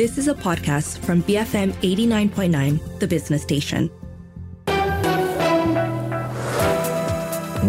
This 0.00 0.16
is 0.16 0.28
a 0.28 0.34
podcast 0.34 1.04
from 1.04 1.22
BFM 1.24 1.72
89.9, 1.72 3.00
the 3.00 3.06
business 3.06 3.42
station. 3.42 3.88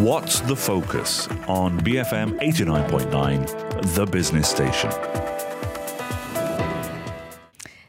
What's 0.02 0.40
the 0.40 0.56
focus 0.56 1.28
on 1.50 1.78
BFM 1.82 2.40
89.9, 2.40 3.96
the 3.96 4.06
business 4.06 4.48
station? 4.48 4.92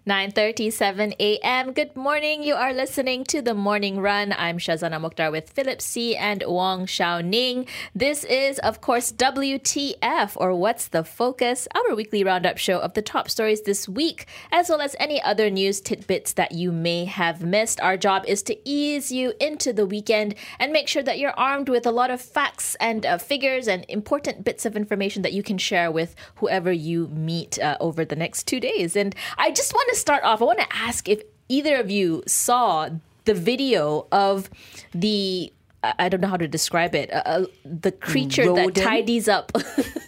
9:37 0.04 1.14
a.m. 1.20 1.72
Good 1.72 1.94
morning. 1.94 2.42
You 2.42 2.56
are 2.56 2.72
listening 2.72 3.22
to 3.26 3.40
the 3.40 3.54
Morning 3.54 4.00
Run. 4.00 4.34
I'm 4.36 4.58
Shazana 4.58 5.00
Mokhtar 5.00 5.30
with 5.30 5.50
Philip 5.50 5.80
See 5.80 6.16
and 6.16 6.42
Wong 6.44 6.86
Shao 6.86 7.20
Ning. 7.20 7.68
This 7.94 8.24
is, 8.24 8.58
of 8.58 8.80
course, 8.80 9.12
WTF 9.12 10.32
or 10.34 10.56
What's 10.56 10.88
the 10.88 11.04
Focus, 11.04 11.68
our 11.72 11.94
weekly 11.94 12.24
roundup 12.24 12.58
show 12.58 12.80
of 12.80 12.94
the 12.94 13.00
top 13.00 13.30
stories 13.30 13.62
this 13.62 13.88
week, 13.88 14.26
as 14.50 14.68
well 14.68 14.80
as 14.80 14.96
any 14.98 15.22
other 15.22 15.48
news 15.48 15.80
tidbits 15.80 16.32
that 16.32 16.50
you 16.50 16.72
may 16.72 17.04
have 17.04 17.44
missed. 17.44 17.80
Our 17.80 17.96
job 17.96 18.24
is 18.26 18.42
to 18.44 18.58
ease 18.68 19.12
you 19.12 19.34
into 19.38 19.72
the 19.72 19.86
weekend 19.86 20.34
and 20.58 20.72
make 20.72 20.88
sure 20.88 21.04
that 21.04 21.20
you're 21.20 21.38
armed 21.38 21.68
with 21.68 21.86
a 21.86 21.92
lot 21.92 22.10
of 22.10 22.20
facts 22.20 22.74
and 22.80 23.06
uh, 23.06 23.18
figures 23.18 23.68
and 23.68 23.86
important 23.88 24.42
bits 24.42 24.66
of 24.66 24.74
information 24.74 25.22
that 25.22 25.32
you 25.32 25.44
can 25.44 25.58
share 25.58 25.92
with 25.92 26.16
whoever 26.36 26.72
you 26.72 27.06
meet 27.06 27.56
uh, 27.60 27.76
over 27.78 28.04
the 28.04 28.16
next 28.16 28.48
two 28.48 28.58
days. 28.58 28.96
And 28.96 29.14
I 29.38 29.52
just 29.52 29.72
want 29.72 29.90
to 29.92 29.98
start 29.98 30.24
off, 30.24 30.40
I 30.42 30.44
want 30.44 30.60
to 30.60 30.74
ask 30.74 31.08
if 31.08 31.22
either 31.48 31.76
of 31.76 31.90
you 31.90 32.22
saw 32.26 32.88
the 33.24 33.34
video 33.34 34.06
of 34.10 34.50
the 34.92 35.52
I 35.84 36.08
don't 36.08 36.20
know 36.20 36.28
how 36.28 36.36
to 36.36 36.46
describe 36.46 36.94
it. 36.94 37.12
Uh, 37.12 37.22
uh 37.26 37.44
the 37.64 37.90
creature 37.90 38.46
Rodent. 38.46 38.74
that 38.74 38.84
tidies 38.84 39.28
up. 39.28 39.50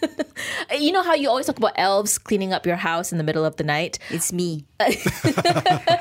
you 0.79 0.93
know 0.93 1.03
how 1.03 1.15
you 1.15 1.29
always 1.29 1.47
talk 1.47 1.57
about 1.57 1.73
elves 1.75 2.17
cleaning 2.17 2.53
up 2.53 2.65
your 2.65 2.77
house 2.77 3.11
in 3.11 3.17
the 3.17 3.25
middle 3.25 3.43
of 3.43 3.57
the 3.57 3.65
night? 3.65 3.99
It's 4.09 4.31
me. 4.31 4.65
I, 4.79 4.97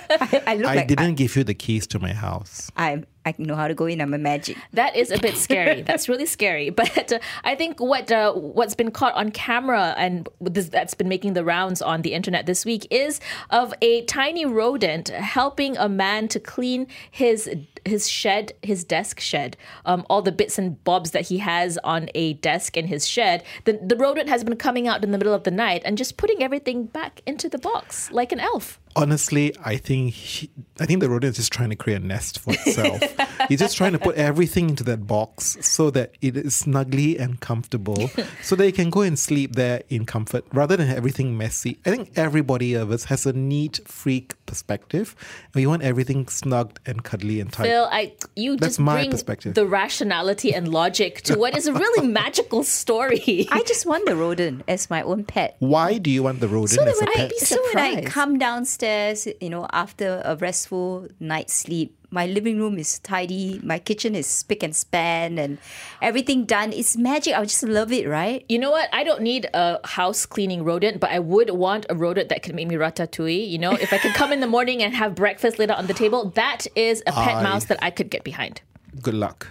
I, 0.08 0.42
I 0.46 0.54
like 0.54 0.86
didn't 0.86 1.06
I, 1.06 1.12
give 1.12 1.34
you 1.34 1.42
the 1.42 1.54
keys 1.54 1.88
to 1.88 1.98
my 1.98 2.12
house. 2.12 2.70
I 2.76 3.02
I 3.26 3.34
know 3.38 3.54
how 3.54 3.68
to 3.68 3.74
go 3.74 3.86
in. 3.86 4.00
I'm 4.00 4.12
a 4.12 4.18
magic. 4.18 4.56
That 4.72 4.94
is 4.96 5.10
a 5.10 5.18
bit 5.18 5.36
scary. 5.36 5.82
That's 5.86 6.08
really 6.08 6.26
scary. 6.26 6.70
But 6.84 7.12
uh, 7.12 7.18
I 7.44 7.54
think 7.54 7.80
what 7.80 8.12
uh, 8.12 8.32
what's 8.34 8.74
been 8.74 8.90
caught 8.90 9.14
on 9.14 9.30
camera 9.30 9.94
and 9.96 10.28
this, 10.40 10.68
that's 10.68 10.92
been 10.92 11.08
making 11.08 11.32
the 11.32 11.44
rounds 11.44 11.80
on 11.80 12.02
the 12.02 12.12
internet 12.12 12.46
this 12.46 12.64
week 12.64 12.86
is 12.90 13.20
of 13.50 13.72
a 13.80 14.04
tiny 14.04 14.44
rodent 14.44 15.08
helping 15.08 15.76
a 15.78 15.88
man 15.88 16.28
to 16.28 16.40
clean 16.40 16.86
his 17.10 17.48
his 17.84 18.08
shed, 18.08 18.52
his 18.62 18.84
desk 18.84 19.20
shed, 19.20 19.56
um, 19.86 20.04
all 20.10 20.22
the 20.22 20.32
bits 20.32 20.58
and 20.58 20.82
bobs 20.84 21.12
that 21.12 21.28
he 21.28 21.38
has 21.38 21.78
on 21.84 22.08
a 22.14 22.34
desk 22.34 22.76
in 22.76 22.86
his 22.86 23.06
shed. 23.06 23.42
The 23.64 23.78
the 23.82 23.96
rodent 23.96 24.28
has 24.28 24.44
been 24.44 24.56
coming 24.56 24.86
out 24.86 25.02
in 25.02 25.10
the 25.10 25.18
middle 25.18 25.34
of 25.34 25.44
the 25.44 25.50
night 25.50 25.82
and 25.84 25.96
just 25.96 26.16
putting 26.16 26.42
everything 26.42 26.84
back 26.84 27.22
into 27.26 27.48
the 27.48 27.58
box 27.58 28.10
like 28.10 28.32
an 28.32 28.40
elf 28.40 28.78
honestly, 28.96 29.54
I 29.64 29.76
think 29.76 30.12
he, 30.12 30.50
I 30.80 30.86
think 30.86 31.00
the 31.00 31.08
rodent 31.08 31.32
is 31.32 31.36
just 31.36 31.52
trying 31.52 31.70
to 31.70 31.76
create 31.76 32.02
a 32.02 32.06
nest 32.06 32.38
for 32.38 32.52
itself. 32.54 33.00
He's 33.48 33.58
just 33.58 33.76
trying 33.76 33.92
to 33.92 33.98
put 33.98 34.16
everything 34.16 34.70
into 34.70 34.84
that 34.84 35.06
box 35.06 35.56
so 35.60 35.90
that 35.90 36.14
it 36.20 36.36
is 36.36 36.54
snugly 36.54 37.18
and 37.18 37.40
comfortable, 37.40 38.10
so 38.42 38.56
that 38.56 38.64
he 38.64 38.72
can 38.72 38.90
go 38.90 39.02
and 39.02 39.18
sleep 39.18 39.54
there 39.54 39.82
in 39.88 40.06
comfort 40.06 40.44
rather 40.52 40.76
than 40.76 40.88
everything 40.88 41.36
messy. 41.36 41.78
I 41.84 41.90
think 41.90 42.12
everybody 42.16 42.74
of 42.74 42.90
us 42.90 43.04
has 43.04 43.26
a 43.26 43.32
neat 43.32 43.80
freak 43.86 44.34
perspective, 44.46 45.14
we 45.54 45.66
want 45.66 45.82
everything 45.82 46.26
snugged 46.26 46.78
and 46.86 47.02
cuddly 47.02 47.40
and 47.40 47.52
tight. 47.52 47.66
Phil, 47.66 47.88
I 47.90 48.14
you 48.36 48.56
That's 48.56 48.76
just 48.76 48.80
my 48.80 48.96
bring 48.96 49.10
perspective. 49.10 49.54
the 49.54 49.66
rationality 49.66 50.54
and 50.54 50.68
logic 50.68 51.22
to 51.22 51.38
what 51.38 51.56
is 51.56 51.66
a 51.66 51.72
really 51.72 52.06
magical 52.22 52.62
story. 52.62 53.46
I 53.50 53.62
just 53.62 53.86
want 53.86 54.06
the 54.06 54.16
rodent 54.16 54.62
as 54.68 54.90
my 54.90 55.02
own 55.02 55.24
pet. 55.24 55.56
Why 55.58 55.98
do 55.98 56.10
you 56.10 56.22
want 56.22 56.40
the 56.40 56.48
rodent 56.48 56.80
so 56.80 56.84
as 56.84 57.00
a 57.00 57.06
pet? 57.06 57.32
I, 57.34 57.44
so 57.44 57.62
when 57.74 57.78
I 57.78 58.02
come 58.02 58.38
downstairs 58.38 58.84
downstairs, 58.84 59.28
you 59.40 59.50
know, 59.50 59.66
after 59.72 60.22
a 60.24 60.36
restful 60.36 61.08
night's 61.20 61.54
sleep, 61.54 61.96
my 62.14 62.26
living 62.26 62.58
room 62.58 62.78
is 62.78 63.00
tidy, 63.00 63.60
my 63.64 63.78
kitchen 63.78 64.14
is 64.14 64.26
spick 64.26 64.62
and 64.62 64.74
span, 64.74 65.36
and 65.38 65.58
everything 66.00 66.44
done. 66.44 66.72
It's 66.72 66.96
magic. 66.96 67.34
I 67.34 67.42
just 67.42 67.64
love 67.64 67.90
it, 67.90 68.08
right? 68.08 68.44
You 68.48 68.60
know 68.60 68.70
what? 68.70 68.88
I 68.92 69.02
don't 69.02 69.20
need 69.20 69.50
a 69.52 69.84
house 69.84 70.24
cleaning 70.24 70.62
rodent, 70.62 71.00
but 71.00 71.10
I 71.10 71.18
would 71.18 71.50
want 71.50 71.86
a 71.90 71.96
rodent 71.96 72.28
that 72.28 72.42
can 72.42 72.54
make 72.54 72.68
me 72.68 72.76
ratatouille. 72.76 73.50
You 73.50 73.58
know, 73.58 73.72
if 73.72 73.92
I 73.92 73.98
could 73.98 74.14
come 74.14 74.32
in 74.32 74.38
the 74.38 74.46
morning 74.46 74.82
and 74.82 74.94
have 74.94 75.16
breakfast 75.16 75.58
laid 75.58 75.70
out 75.70 75.78
on 75.78 75.88
the 75.88 75.94
table, 75.94 76.30
that 76.36 76.66
is 76.76 77.02
a 77.06 77.12
pet 77.12 77.36
I... 77.36 77.42
mouse 77.42 77.64
that 77.64 77.82
I 77.82 77.90
could 77.90 78.10
get 78.10 78.22
behind 78.22 78.62
good 79.02 79.14
luck. 79.14 79.48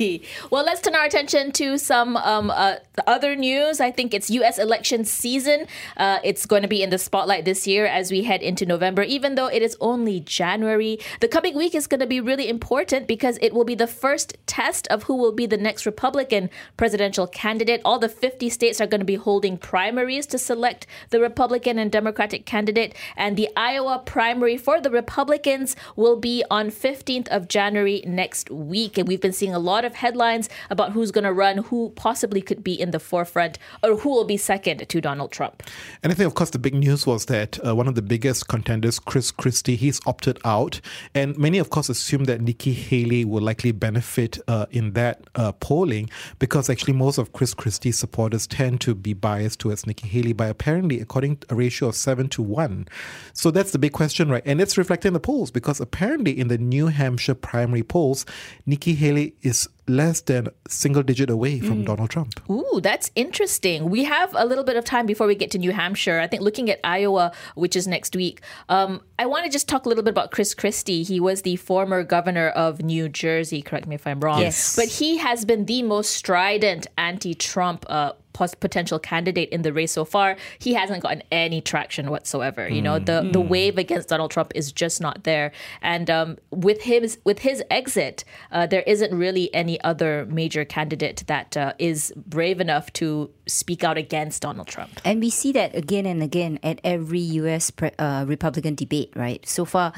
well, 0.50 0.64
let's 0.64 0.80
turn 0.80 0.94
our 0.94 1.04
attention 1.04 1.52
to 1.52 1.78
some 1.78 2.16
um, 2.16 2.50
uh, 2.50 2.76
other 3.06 3.36
news. 3.36 3.80
I 3.80 3.90
think 3.90 4.14
it's 4.14 4.30
U.S. 4.30 4.58
election 4.58 5.04
season. 5.04 5.66
Uh, 5.96 6.18
it's 6.24 6.46
going 6.46 6.62
to 6.62 6.68
be 6.68 6.82
in 6.82 6.90
the 6.90 6.98
spotlight 6.98 7.44
this 7.44 7.66
year 7.66 7.86
as 7.86 8.10
we 8.10 8.22
head 8.22 8.42
into 8.42 8.66
November, 8.66 9.02
even 9.02 9.34
though 9.34 9.46
it 9.46 9.62
is 9.62 9.76
only 9.80 10.20
January. 10.20 10.98
The 11.20 11.28
coming 11.28 11.56
week 11.56 11.74
is 11.74 11.86
going 11.86 12.00
to 12.00 12.06
be 12.06 12.20
really 12.20 12.48
important 12.48 13.06
because 13.06 13.38
it 13.40 13.52
will 13.54 13.64
be 13.64 13.74
the 13.74 13.86
first 13.86 14.36
test 14.46 14.86
of 14.88 15.04
who 15.04 15.16
will 15.16 15.32
be 15.32 15.46
the 15.46 15.56
next 15.56 15.86
Republican 15.86 16.50
presidential 16.76 17.26
candidate. 17.26 17.80
All 17.84 17.98
the 17.98 18.08
50 18.08 18.48
states 18.50 18.80
are 18.80 18.86
going 18.86 19.00
to 19.00 19.04
be 19.06 19.16
holding 19.16 19.58
primaries 19.58 20.26
to 20.26 20.38
select 20.38 20.86
the 21.10 21.20
Republican 21.20 21.78
and 21.78 21.90
Democratic 21.90 22.46
candidate, 22.46 22.94
and 23.16 23.36
the 23.36 23.48
Iowa 23.56 24.02
primary 24.04 24.56
for 24.56 24.80
the 24.80 24.90
Republicans 24.90 25.76
will 25.96 26.16
be 26.16 26.44
on 26.50 26.70
15th 26.70 27.28
of 27.28 27.48
January 27.48 28.02
next 28.06 28.50
week 28.50 28.85
week. 28.86 28.98
And 28.98 29.08
we've 29.08 29.20
been 29.20 29.32
seeing 29.32 29.54
a 29.54 29.58
lot 29.58 29.84
of 29.84 29.94
headlines 29.94 30.48
about 30.70 30.92
who's 30.92 31.10
going 31.10 31.24
to 31.24 31.32
run, 31.32 31.58
who 31.58 31.90
possibly 31.96 32.40
could 32.40 32.62
be 32.62 32.80
in 32.80 32.90
the 32.92 33.00
forefront, 33.00 33.58
or 33.82 33.96
who 33.96 34.10
will 34.10 34.24
be 34.24 34.36
second 34.36 34.88
to 34.88 35.00
Donald 35.00 35.32
Trump. 35.32 35.62
And 36.02 36.12
I 36.12 36.14
think, 36.14 36.26
of 36.26 36.34
course, 36.34 36.50
the 36.50 36.58
big 36.58 36.74
news 36.74 37.06
was 37.06 37.26
that 37.26 37.58
uh, 37.66 37.74
one 37.74 37.88
of 37.88 37.94
the 37.94 38.02
biggest 38.02 38.48
contenders, 38.48 38.98
Chris 38.98 39.30
Christie, 39.30 39.76
he's 39.76 40.00
opted 40.06 40.38
out. 40.44 40.80
And 41.14 41.36
many, 41.36 41.58
of 41.58 41.70
course, 41.70 41.88
assume 41.88 42.24
that 42.24 42.40
Nikki 42.40 42.72
Haley 42.72 43.24
will 43.24 43.42
likely 43.42 43.72
benefit 43.72 44.38
uh, 44.46 44.66
in 44.70 44.92
that 44.92 45.22
uh, 45.34 45.52
polling 45.52 46.08
because 46.38 46.70
actually 46.70 46.92
most 46.92 47.18
of 47.18 47.32
Chris 47.32 47.54
Christie's 47.54 47.98
supporters 47.98 48.46
tend 48.46 48.80
to 48.82 48.94
be 48.94 49.14
biased 49.14 49.60
towards 49.60 49.86
Nikki 49.86 50.08
Haley 50.08 50.32
by 50.32 50.46
apparently, 50.46 51.00
according 51.00 51.38
to 51.38 51.46
a 51.50 51.54
ratio 51.54 51.88
of 51.88 51.96
seven 51.96 52.28
to 52.28 52.42
one. 52.42 52.86
So 53.32 53.50
that's 53.50 53.72
the 53.72 53.78
big 53.78 53.92
question, 53.92 54.30
right? 54.30 54.42
And 54.46 54.60
it's 54.60 54.78
reflected 54.78 55.08
in 55.08 55.14
the 55.14 55.20
polls 55.20 55.50
because 55.50 55.80
apparently 55.80 56.38
in 56.38 56.48
the 56.48 56.58
New 56.58 56.86
Hampshire 56.86 57.34
primary 57.34 57.82
polls, 57.82 58.24
Nikki 58.66 58.75
Nikki 58.76 58.94
Haley 58.94 59.32
is 59.40 59.70
less 59.88 60.20
than 60.20 60.48
single 60.68 61.02
digit 61.02 61.30
away 61.30 61.60
from 61.60 61.82
mm. 61.82 61.86
Donald 61.86 62.10
Trump. 62.10 62.40
Ooh, 62.50 62.80
that's 62.82 63.10
interesting. 63.14 63.88
We 63.88 64.04
have 64.04 64.34
a 64.36 64.44
little 64.44 64.64
bit 64.64 64.76
of 64.76 64.84
time 64.84 65.06
before 65.06 65.26
we 65.26 65.34
get 65.34 65.50
to 65.52 65.58
New 65.58 65.72
Hampshire. 65.72 66.18
I 66.20 66.26
think 66.26 66.42
looking 66.42 66.70
at 66.70 66.80
Iowa, 66.84 67.32
which 67.54 67.76
is 67.76 67.86
next 67.86 68.16
week, 68.16 68.40
um, 68.68 69.00
I 69.18 69.26
want 69.26 69.44
to 69.44 69.50
just 69.50 69.68
talk 69.68 69.86
a 69.86 69.88
little 69.88 70.04
bit 70.04 70.10
about 70.10 70.30
Chris 70.30 70.54
Christie. 70.54 71.02
He 71.02 71.20
was 71.20 71.42
the 71.42 71.56
former 71.56 72.02
governor 72.02 72.48
of 72.48 72.82
New 72.82 73.08
Jersey. 73.08 73.62
Correct 73.62 73.86
me 73.86 73.94
if 73.94 74.06
I'm 74.06 74.20
wrong. 74.20 74.40
Yes. 74.40 74.76
But 74.76 74.86
he 74.86 75.18
has 75.18 75.44
been 75.44 75.66
the 75.66 75.82
most 75.82 76.10
strident 76.10 76.86
anti 76.98 77.34
Trump 77.34 77.86
uh, 77.88 78.12
potential 78.36 78.98
candidate 78.98 79.48
in 79.50 79.62
the 79.62 79.72
race 79.72 79.92
so 79.92 80.04
far, 80.04 80.36
he 80.58 80.74
hasn't 80.74 81.02
gotten 81.02 81.22
any 81.32 81.60
traction 81.60 82.10
whatsoever. 82.10 82.68
You 82.68 82.82
know, 82.82 82.98
the 82.98 83.22
mm. 83.22 83.32
the 83.32 83.40
wave 83.40 83.78
against 83.78 84.08
Donald 84.08 84.30
Trump 84.30 84.52
is 84.54 84.72
just 84.72 85.00
not 85.00 85.24
there. 85.24 85.52
And 85.80 86.10
um, 86.10 86.38
with 86.50 86.82
his 86.82 87.18
with 87.24 87.40
his 87.40 87.62
exit, 87.70 88.24
uh, 88.52 88.66
there 88.66 88.82
isn't 88.86 89.16
really 89.16 89.52
any 89.54 89.75
other 89.82 90.26
major 90.26 90.64
candidate 90.64 91.24
that 91.26 91.56
uh, 91.56 91.72
is 91.78 92.12
brave 92.16 92.60
enough 92.60 92.92
to 92.94 93.30
speak 93.46 93.84
out 93.84 93.96
against 93.96 94.42
Donald 94.42 94.66
Trump. 94.66 95.00
And 95.04 95.20
we 95.20 95.30
see 95.30 95.52
that 95.52 95.74
again 95.74 96.06
and 96.06 96.22
again 96.22 96.58
at 96.62 96.80
every 96.82 97.20
U.S. 97.20 97.70
Pre- 97.70 97.92
uh, 97.98 98.24
Republican 98.26 98.74
debate. 98.74 99.12
Right. 99.14 99.46
So 99.48 99.64
far, 99.64 99.92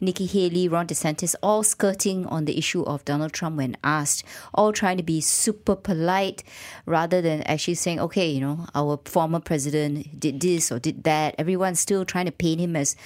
Nikki 0.00 0.26
Haley, 0.26 0.68
Ron 0.68 0.86
DeSantis, 0.86 1.34
all 1.42 1.62
skirting 1.62 2.26
on 2.26 2.44
the 2.44 2.56
issue 2.56 2.82
of 2.82 3.04
Donald 3.04 3.32
Trump 3.32 3.56
when 3.56 3.76
asked, 3.82 4.24
all 4.54 4.72
trying 4.72 4.96
to 4.96 5.02
be 5.02 5.20
super 5.20 5.76
polite 5.76 6.44
rather 6.86 7.20
than 7.20 7.42
actually 7.42 7.74
saying, 7.74 8.00
okay, 8.00 8.28
you 8.30 8.40
know, 8.40 8.66
our 8.74 9.00
former 9.04 9.40
president 9.40 10.18
did 10.18 10.40
this 10.40 10.70
or 10.70 10.78
did 10.78 11.04
that. 11.04 11.34
Everyone's 11.38 11.80
still 11.80 12.04
trying 12.04 12.26
to 12.26 12.32
paint 12.32 12.60
him 12.60 12.76
as 12.76 12.96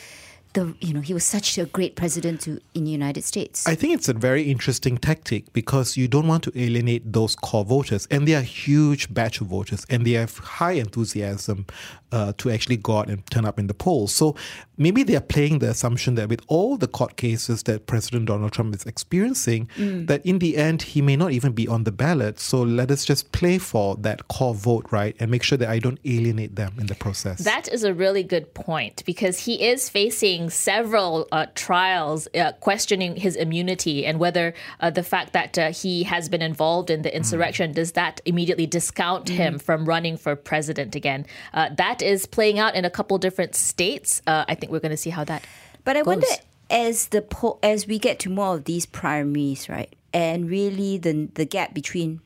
the 0.53 0.75
you 0.81 0.93
know 0.95 1.01
he 1.01 1.15
was 1.15 1.25
such 1.25 1.59
a 1.59 1.67
great 1.67 1.97
president 1.97 2.41
to 2.43 2.61
in 2.75 2.85
the 2.85 2.91
United 2.91 3.25
States. 3.25 3.67
I 3.67 3.75
think 3.75 3.95
it's 3.95 4.09
a 4.09 4.15
very 4.15 4.45
interesting 4.45 4.99
tactic 4.99 5.53
because 5.53 5.97
you 5.97 6.09
don't 6.09 6.27
want 6.27 6.45
to 6.45 6.53
alienate 6.55 7.13
those 7.13 7.37
core 7.37 7.65
voters, 7.65 8.07
and 8.11 8.27
they 8.27 8.35
are 8.35 8.41
a 8.41 8.43
huge 8.43 9.13
batch 9.13 9.41
of 9.41 9.49
voters, 9.49 9.87
and 9.91 10.07
they 10.07 10.13
have 10.13 10.39
high 10.39 10.73
enthusiasm 10.73 11.67
uh, 12.13 12.33
to 12.39 12.51
actually 12.51 12.77
go 12.77 12.99
out 12.99 13.09
and 13.09 13.27
turn 13.31 13.45
up 13.45 13.59
in 13.59 13.67
the 13.67 13.75
polls. 13.75 14.15
So 14.15 14.37
maybe 14.77 15.03
they 15.03 15.17
are 15.17 15.21
playing 15.21 15.59
the 15.59 15.71
assumption 15.71 16.15
that 16.15 16.29
with 16.29 16.41
all 16.47 16.77
the 16.77 16.87
court 16.87 17.17
cases 17.17 17.65
that 17.65 17.87
President 17.87 18.27
Donald 18.27 18.53
Trump 18.53 18.75
is 18.75 18.87
experiencing, 18.87 19.69
mm. 19.77 20.07
that 20.07 20.25
in 20.25 20.39
the 20.39 20.57
end 20.57 20.83
he 20.83 21.03
may 21.03 21.17
not 21.17 21.33
even 21.33 21.53
be 21.53 21.67
on 21.69 21.85
the 21.85 21.93
ballot. 21.93 22.39
So 22.39 22.63
let 22.63 22.91
us 22.91 23.05
just 23.05 23.33
play 23.33 23.59
for 23.59 23.97
that 23.97 24.29
core 24.29 24.55
vote, 24.55 24.87
right, 24.91 25.17
and 25.19 25.31
make 25.31 25.43
sure 25.43 25.59
that 25.59 25.69
I 25.69 25.79
don't 25.79 25.99
alienate 26.05 26.57
them 26.57 26.75
in 26.79 26.87
the 26.87 26.95
process. 26.95 27.41
That 27.41 27.69
is 27.69 27.85
a 27.85 27.93
really 27.93 28.23
good 28.23 28.55
point 28.55 29.03
because 29.05 29.41
he 29.41 29.65
is 29.65 29.89
facing 29.89 30.46
several 30.51 31.29
uh, 31.33 31.47
trials 31.55 32.29
uh, 32.35 32.53
questioning 32.61 33.17
his 33.17 33.37
immunity 33.37 34.07
and 34.07 34.19
whether 34.19 34.55
uh, 34.81 34.91
the 34.91 35.03
fact 35.03 35.33
that 35.33 35.59
uh, 35.59 35.73
he 35.73 36.05
has 36.05 36.29
been 36.29 36.43
involved 36.43 36.91
in 36.91 37.03
the 37.03 37.15
insurrection 37.15 37.73
does 37.73 37.93
that 37.93 38.21
immediately 38.25 38.67
discount 38.67 39.29
him 39.29 39.59
from 39.59 39.85
running 39.85 40.17
for 40.17 40.37
president 40.37 40.95
again. 40.95 41.27
Uh, 41.55 41.69
that 41.77 42.03
is 42.03 42.27
playing 42.27 42.59
out 42.59 42.75
in 42.75 42.85
a 42.85 42.91
couple 42.91 43.19
different 43.19 43.55
states. 43.55 44.23
Uh, 44.27 44.45
I 44.49 44.55
think 44.55 44.73
we're 44.73 44.81
going 44.81 44.91
to 44.91 44.97
see 44.97 45.11
how 45.11 45.25
that. 45.25 45.45
But 45.85 45.97
I 45.97 46.01
goes. 46.01 46.07
wonder 46.07 46.27
as 46.71 47.09
the 47.09 47.23
po- 47.23 47.59
as 47.63 47.87
we 47.87 47.99
get 47.99 48.19
to 48.21 48.31
more 48.31 48.55
of 48.57 48.65
these 48.65 48.87
primaries, 48.87 49.69
right, 49.69 49.95
and 50.13 50.51
really 50.51 50.99
the 50.99 51.29
the 51.35 51.45
gap 51.45 51.75
between 51.75 52.21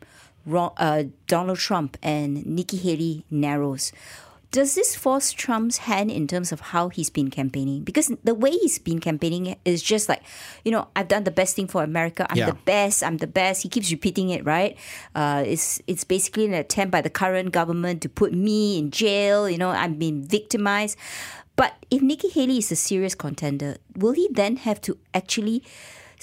uh, 0.50 1.04
Donald 1.26 1.58
Trump 1.58 1.96
and 2.02 2.44
Nikki 2.46 2.76
Haley 2.76 3.24
narrows. 3.30 3.92
Does 4.50 4.74
this 4.74 4.96
force 4.96 5.30
Trump's 5.30 5.78
hand 5.86 6.10
in 6.10 6.26
terms 6.26 6.50
of 6.50 6.60
how 6.74 6.88
he's 6.88 7.08
been 7.08 7.30
campaigning? 7.30 7.84
Because 7.84 8.10
the 8.24 8.34
way 8.34 8.50
he's 8.50 8.80
been 8.80 8.98
campaigning 8.98 9.54
is 9.64 9.80
just 9.80 10.08
like, 10.08 10.22
you 10.64 10.72
know, 10.72 10.88
I've 10.96 11.06
done 11.06 11.22
the 11.22 11.30
best 11.30 11.54
thing 11.54 11.68
for 11.68 11.84
America. 11.84 12.26
I'm 12.28 12.36
Yeah. 12.36 12.46
the 12.46 12.58
best. 12.66 13.04
I'm 13.04 13.18
the 13.18 13.28
best. 13.28 13.62
He 13.62 13.68
keeps 13.68 13.92
repeating 13.92 14.30
it, 14.30 14.44
right? 14.44 14.76
Uh, 15.14 15.44
it's 15.46 15.80
it's 15.86 16.02
basically 16.02 16.46
an 16.46 16.54
attempt 16.54 16.90
by 16.90 17.00
the 17.00 17.10
current 17.10 17.52
government 17.52 18.02
to 18.02 18.08
put 18.08 18.32
me 18.34 18.78
in 18.78 18.90
jail. 18.90 19.48
You 19.48 19.58
know, 19.58 19.70
I'm 19.70 19.94
being 19.94 20.24
victimized. 20.24 20.98
But 21.54 21.74
if 21.90 22.02
Nikki 22.02 22.28
Haley 22.28 22.58
is 22.58 22.72
a 22.72 22.76
serious 22.76 23.14
contender, 23.14 23.76
will 23.94 24.12
he 24.12 24.28
then 24.32 24.56
have 24.66 24.80
to 24.82 24.98
actually 25.14 25.62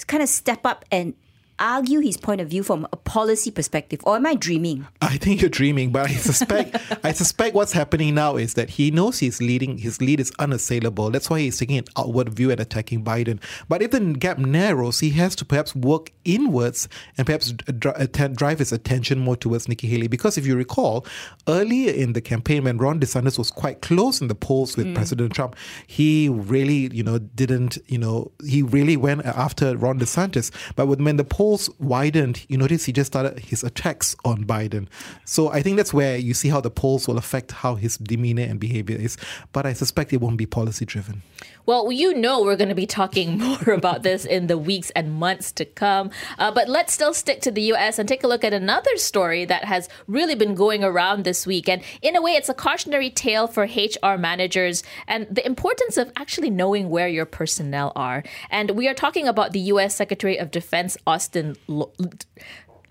kind 0.06 0.22
of 0.22 0.28
step 0.28 0.66
up 0.66 0.84
and 0.92 1.14
argue 1.58 2.00
his 2.00 2.16
point 2.16 2.40
of 2.40 2.48
view 2.48 2.62
from 2.62 2.86
a 2.92 2.96
policy 2.96 3.50
perspective? 3.50 4.00
Or 4.04 4.16
am 4.16 4.26
I 4.26 4.34
dreaming? 4.34 4.86
I 5.02 5.16
think 5.16 5.40
you're 5.40 5.50
dreaming, 5.50 5.90
but 5.92 6.08
I 6.08 6.14
suspect 6.14 6.76
I 7.04 7.12
suspect 7.12 7.54
what's 7.54 7.72
happening 7.72 8.14
now 8.14 8.36
is 8.36 8.54
that 8.54 8.70
he 8.70 8.90
knows 8.90 9.18
he's 9.18 9.40
leading 9.40 9.78
his 9.78 10.00
lead 10.00 10.20
is 10.20 10.32
unassailable. 10.38 11.10
That's 11.10 11.30
why 11.30 11.40
he's 11.40 11.58
taking 11.58 11.78
an 11.78 11.84
outward 11.96 12.28
view 12.30 12.50
and 12.50 12.60
attacking 12.60 13.04
Biden. 13.04 13.40
But 13.68 13.82
if 13.82 13.90
the 13.90 14.00
gap 14.00 14.38
narrows, 14.38 15.00
he 15.00 15.10
has 15.10 15.34
to 15.36 15.44
perhaps 15.44 15.74
work 15.74 16.12
inwards 16.24 16.88
and 17.16 17.26
perhaps 17.26 17.54
atten- 17.66 18.32
uh, 18.32 18.34
drive 18.34 18.58
his 18.58 18.72
attention 18.72 19.18
more 19.18 19.36
towards 19.36 19.68
Nikki 19.68 19.88
Haley. 19.88 20.08
Because 20.08 20.38
if 20.38 20.46
you 20.46 20.56
recall, 20.56 21.06
earlier 21.46 21.92
in 21.92 22.12
the 22.12 22.20
campaign 22.20 22.64
when 22.64 22.78
Ron 22.78 23.00
DeSantis 23.00 23.38
was 23.38 23.50
quite 23.50 23.80
close 23.80 24.20
in 24.20 24.28
the 24.28 24.34
polls 24.34 24.76
with 24.76 24.86
mm. 24.86 24.94
President 24.94 25.32
Trump, 25.34 25.56
he 25.86 26.28
really, 26.28 26.88
you 26.92 27.02
know, 27.02 27.18
didn't, 27.18 27.78
you 27.86 27.98
know, 27.98 28.30
he 28.44 28.62
really 28.62 28.96
went 28.96 29.24
after 29.24 29.76
Ron 29.76 29.98
DeSantis. 29.98 30.50
But 30.76 30.86
when 30.86 31.16
the 31.16 31.24
polls 31.24 31.47
widened, 31.78 32.44
you 32.48 32.58
notice 32.58 32.84
he 32.84 32.92
just 32.92 33.08
started 33.12 33.38
his 33.38 33.64
attacks 33.64 34.14
on 34.24 34.44
Biden. 34.44 34.88
So 35.24 35.48
I 35.50 35.62
think 35.62 35.76
that's 35.76 35.94
where 35.94 36.16
you 36.16 36.34
see 36.34 36.48
how 36.48 36.60
the 36.60 36.70
polls 36.70 37.08
will 37.08 37.18
affect 37.18 37.52
how 37.52 37.76
his 37.76 37.96
demeanor 37.96 38.42
and 38.42 38.60
behavior 38.60 38.96
is. 38.96 39.16
But 39.52 39.66
I 39.66 39.72
suspect 39.72 40.12
it 40.12 40.20
won't 40.20 40.36
be 40.36 40.46
policy 40.46 40.84
driven. 40.84 41.22
Well, 41.68 41.92
you 41.92 42.14
know 42.14 42.42
we're 42.42 42.56
going 42.56 42.70
to 42.70 42.74
be 42.74 42.86
talking 42.86 43.38
more 43.44 43.74
about 43.74 44.02
this 44.02 44.24
in 44.24 44.46
the 44.46 44.56
weeks 44.56 44.90
and 44.96 45.12
months 45.12 45.52
to 45.52 45.64
come. 45.64 46.10
Uh, 46.38 46.50
but 46.50 46.68
let's 46.68 46.94
still 46.94 47.12
stick 47.12 47.42
to 47.42 47.50
the 47.50 47.62
US 47.74 47.98
and 47.98 48.08
take 48.08 48.24
a 48.24 48.26
look 48.26 48.42
at 48.42 48.54
another 48.54 48.96
story 48.96 49.44
that 49.44 49.64
has 49.64 49.88
really 50.06 50.34
been 50.34 50.54
going 50.54 50.82
around 50.82 51.24
this 51.24 51.46
week. 51.46 51.68
And 51.68 51.82
in 52.00 52.16
a 52.16 52.22
way, 52.22 52.32
it's 52.32 52.48
a 52.48 52.54
cautionary 52.54 53.10
tale 53.10 53.46
for 53.46 53.64
HR 53.64 54.16
managers 54.18 54.82
and 55.06 55.26
the 55.30 55.44
importance 55.44 55.96
of 55.96 56.10
actually 56.16 56.50
knowing 56.50 56.88
where 56.88 57.08
your 57.08 57.26
personnel 57.26 57.92
are. 57.94 58.24
And 58.50 58.70
we 58.70 58.88
are 58.88 58.94
talking 58.94 59.28
about 59.28 59.52
the 59.52 59.60
US 59.72 59.94
Secretary 59.94 60.38
of 60.38 60.50
Defense, 60.50 60.96
Austin. 61.06 61.37
Lo- 61.66 61.92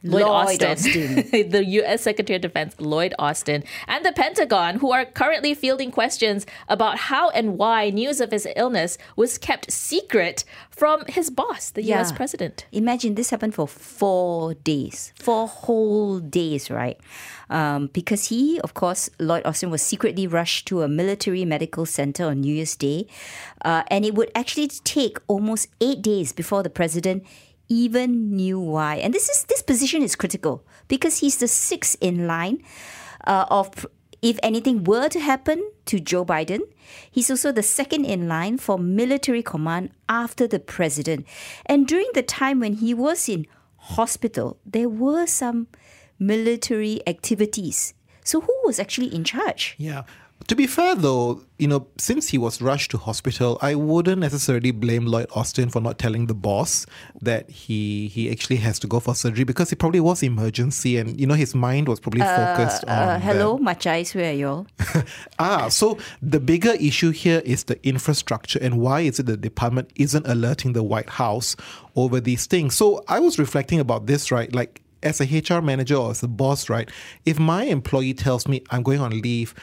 Lloyd, 0.04 0.22
Lloyd 0.22 0.64
Austin, 0.64 1.16
the 1.50 1.64
U.S. 1.66 2.04
Secretary 2.04 2.36
of 2.36 2.42
Defense 2.42 2.76
Lloyd 2.80 3.16
Austin, 3.18 3.64
and 3.88 4.06
the 4.06 4.12
Pentagon, 4.12 4.76
who 4.80 4.92
are 4.92 5.06
currently 5.06 5.54
fielding 5.56 5.92
questions 5.92 6.46
about 6.68 6.98
how 6.98 7.30
and 7.32 7.58
why 7.58 7.90
news 7.90 8.22
of 8.22 8.32
his 8.32 8.48
illness 8.56 8.98
was 9.16 9.38
kept 9.40 9.72
secret 9.72 10.44
from 10.70 11.04
his 11.08 11.32
boss, 11.32 11.72
the 11.72 11.82
U.S. 11.84 12.12
President. 12.12 12.66
Imagine 12.72 13.16
this 13.16 13.32
happened 13.32 13.56
for 13.56 13.68
four 13.68 14.54
days, 14.54 15.14
four 15.16 15.48
whole 15.48 16.20
days, 16.20 16.70
right? 16.70 17.00
Um, 17.50 17.88
because 17.88 18.26
he, 18.26 18.60
of 18.60 18.74
course, 18.74 19.10
Lloyd 19.20 19.46
Austin 19.46 19.72
was 19.72 19.82
secretly 19.82 20.28
rushed 20.28 20.68
to 20.68 20.84
a 20.84 20.88
military 20.88 21.46
medical 21.46 21.86
center 21.86 22.26
on 22.26 22.42
New 22.42 22.54
Year's 22.54 22.76
Day. 22.76 23.08
Uh, 23.64 23.84
and 23.88 24.06
it 24.06 24.14
would 24.16 24.32
actually 24.36 24.68
take 24.68 25.18
almost 25.28 25.70
eight 25.82 26.02
days 26.02 26.34
before 26.34 26.62
the 26.62 26.70
president 26.70 27.26
even 27.69 28.36
knew 28.36 28.60
why. 28.60 28.96
And 28.96 29.14
this 29.14 29.30
is 29.30 29.44
this 29.46 29.62
position 29.62 30.02
is 30.02 30.16
critical 30.16 30.64
because 30.88 31.19
he's 31.19 31.38
the 31.38 31.48
sixth 31.48 31.98
in 32.02 32.28
line 32.28 32.64
uh, 33.25 33.46
of 33.50 33.86
if 34.22 34.40
anything 34.42 34.84
were 34.84 35.10
to 35.10 35.19
happen 35.19 35.72
to 35.86 36.00
Joe 36.00 36.25
Biden. 36.25 36.62
He's 37.12 37.30
also 37.30 37.52
the 37.52 37.64
second 37.64 38.06
in 38.06 38.28
line 38.28 38.58
for 38.58 38.80
military 38.80 39.44
command 39.44 39.92
after 40.10 40.48
the 40.48 40.60
president. 40.60 41.25
And 41.66 41.88
during 41.88 42.10
the 42.14 42.24
time 42.24 42.60
when 42.60 42.74
he 42.74 42.94
was 42.94 43.30
in 43.30 43.46
hospital, 43.78 44.58
there 44.66 44.90
were 44.90 45.28
some 45.28 45.68
military 46.19 47.02
activities. 47.06 47.94
So 48.24 48.42
who 48.42 48.54
was 48.66 48.80
actually 48.80 49.14
in 49.14 49.24
charge? 49.24 49.75
Yeah. 49.78 50.04
To 50.45 50.56
be 50.56 50.66
fair, 50.66 50.95
though, 50.95 51.42
you 51.57 51.68
know, 51.68 51.88
since 51.98 52.30
he 52.30 52.38
was 52.38 52.62
rushed 52.62 52.92
to 52.92 52.98
hospital, 52.98 53.57
I 53.62 53.75
wouldn't 53.75 54.22
necessarily 54.22 54.72
blame 54.72 55.06
Lloyd 55.06 55.28
Austin 55.36 55.69
for 55.69 55.81
not 55.81 56.00
telling 56.00 56.28
the 56.28 56.34
boss 56.34 56.86
that 57.22 57.50
he 57.50 58.07
he 58.07 58.31
actually 58.31 58.57
has 58.57 58.80
to 58.80 58.88
go 58.88 59.01
for 59.01 59.13
surgery 59.13 59.44
because 59.44 59.74
it 59.74 59.78
probably 59.78 60.00
was 60.00 60.24
emergency, 60.24 60.98
and 60.98 61.19
you 61.19 61.28
know 61.28 61.34
his 61.34 61.54
mind 61.54 61.89
was 61.89 62.00
probably 62.00 62.22
focused 62.22 62.86
on. 62.86 62.89
Uh, 62.89 63.06
that. 63.06 63.22
hello, 63.22 63.57
Machais, 63.57 64.16
where 64.16 64.31
are 64.31 64.34
y'all? 64.34 64.68
Ah, 65.39 65.69
so 65.69 65.98
the 66.22 66.40
bigger 66.40 66.74
issue 66.80 67.12
here 67.12 67.42
is 67.45 67.66
the 67.66 67.86
infrastructure 67.88 68.60
and 68.60 68.80
why 68.80 69.01
is 69.01 69.19
it 69.19 69.25
the 69.28 69.38
department 69.38 69.92
isn't 69.95 70.25
alerting 70.28 70.74
the 70.74 70.83
White 70.83 71.10
House 71.10 71.56
over 71.95 72.19
these 72.19 72.48
things? 72.48 72.75
So 72.75 73.04
I 73.07 73.19
was 73.19 73.38
reflecting 73.38 73.80
about 73.80 74.07
this, 74.07 74.31
right? 74.31 74.54
Like 74.54 74.81
as 75.04 75.22
a 75.22 75.25
HR 75.25 75.62
manager 75.62 75.95
or 75.95 76.12
as 76.12 76.24
a 76.24 76.28
boss, 76.28 76.69
right? 76.69 76.90
If 77.25 77.40
my 77.40 77.63
employee 77.63 78.13
tells 78.13 78.48
me 78.48 78.63
I'm 78.72 78.83
going 78.83 79.00
on 79.00 79.12
leave, 79.12 79.54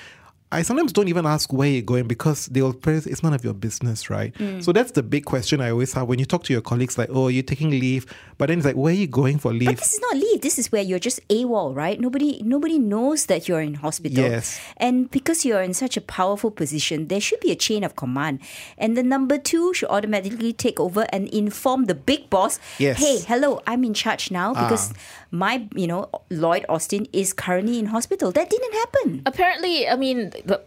I 0.55 0.63
sometimes 0.63 0.93
don't 0.93 1.09
even 1.09 1.27
ask 1.27 1.53
where 1.53 1.69
you're 1.69 1.83
going 1.83 2.07
because 2.07 2.47
they'll 2.47 2.73
press 2.73 3.07
it's 3.07 3.23
none 3.23 3.35
of 3.35 3.43
your 3.43 3.55
business, 3.55 4.09
right? 4.09 4.33
Mm. 4.35 4.63
So 4.63 4.73
that's 4.73 4.93
the 4.93 5.03
big 5.03 5.25
question 5.25 5.61
I 5.61 5.71
always 5.71 5.93
have 5.95 6.07
when 6.07 6.21
you 6.21 6.25
talk 6.25 6.45
to 6.45 6.53
your 6.53 6.63
colleagues, 6.63 6.97
like, 6.97 7.09
oh, 7.13 7.27
you're 7.27 7.43
taking 7.43 7.71
leave, 7.71 8.07
but 8.39 8.47
then 8.47 8.59
it's 8.59 8.67
like, 8.67 8.77
where 8.77 8.93
are 8.93 8.97
you 8.97 9.09
going 9.09 9.39
for 9.39 9.53
leave? 9.53 9.67
But 9.67 9.79
this 9.79 9.95
is 9.95 10.01
not 10.01 10.17
leave. 10.17 10.41
This 10.43 10.59
is 10.59 10.71
where 10.71 10.83
you're 10.83 11.01
just 11.01 11.27
AWOL, 11.29 11.75
right? 11.75 12.01
Nobody 12.01 12.41
nobody 12.45 12.79
knows 12.79 13.27
that 13.27 13.49
you're 13.49 13.61
in 13.61 13.75
hospital. 13.75 14.25
Yes. 14.25 14.61
And 14.77 15.11
because 15.11 15.45
you're 15.45 15.63
in 15.63 15.75
such 15.75 15.97
a 15.97 16.01
powerful 16.01 16.51
position, 16.51 17.09
there 17.09 17.21
should 17.21 17.41
be 17.41 17.51
a 17.51 17.57
chain 17.57 17.83
of 17.83 17.97
command. 17.97 18.39
And 18.79 18.97
the 18.97 19.03
number 19.03 19.39
two 19.39 19.75
should 19.75 19.89
automatically 19.91 20.53
take 20.53 20.79
over 20.79 21.07
and 21.13 21.29
inform 21.29 21.87
the 21.87 21.95
big 21.95 22.31
boss, 22.31 22.61
Yes. 22.79 22.99
hey, 22.99 23.19
hello, 23.27 23.61
I'm 23.67 23.83
in 23.83 23.95
charge 23.95 24.31
now 24.31 24.53
ah. 24.55 24.63
because 24.69 24.93
my, 25.35 25.67
you 25.75 25.87
know, 25.89 26.09
Lloyd 26.31 26.65
Austin 26.69 27.07
is 27.13 27.33
currently 27.33 27.79
in 27.81 27.87
hospital. 27.87 28.31
That 28.31 28.49
didn't 28.49 28.73
happen. 28.73 29.23
Apparently, 29.27 29.89
I 29.89 29.97
mean, 29.97 30.31
the, 30.45 30.63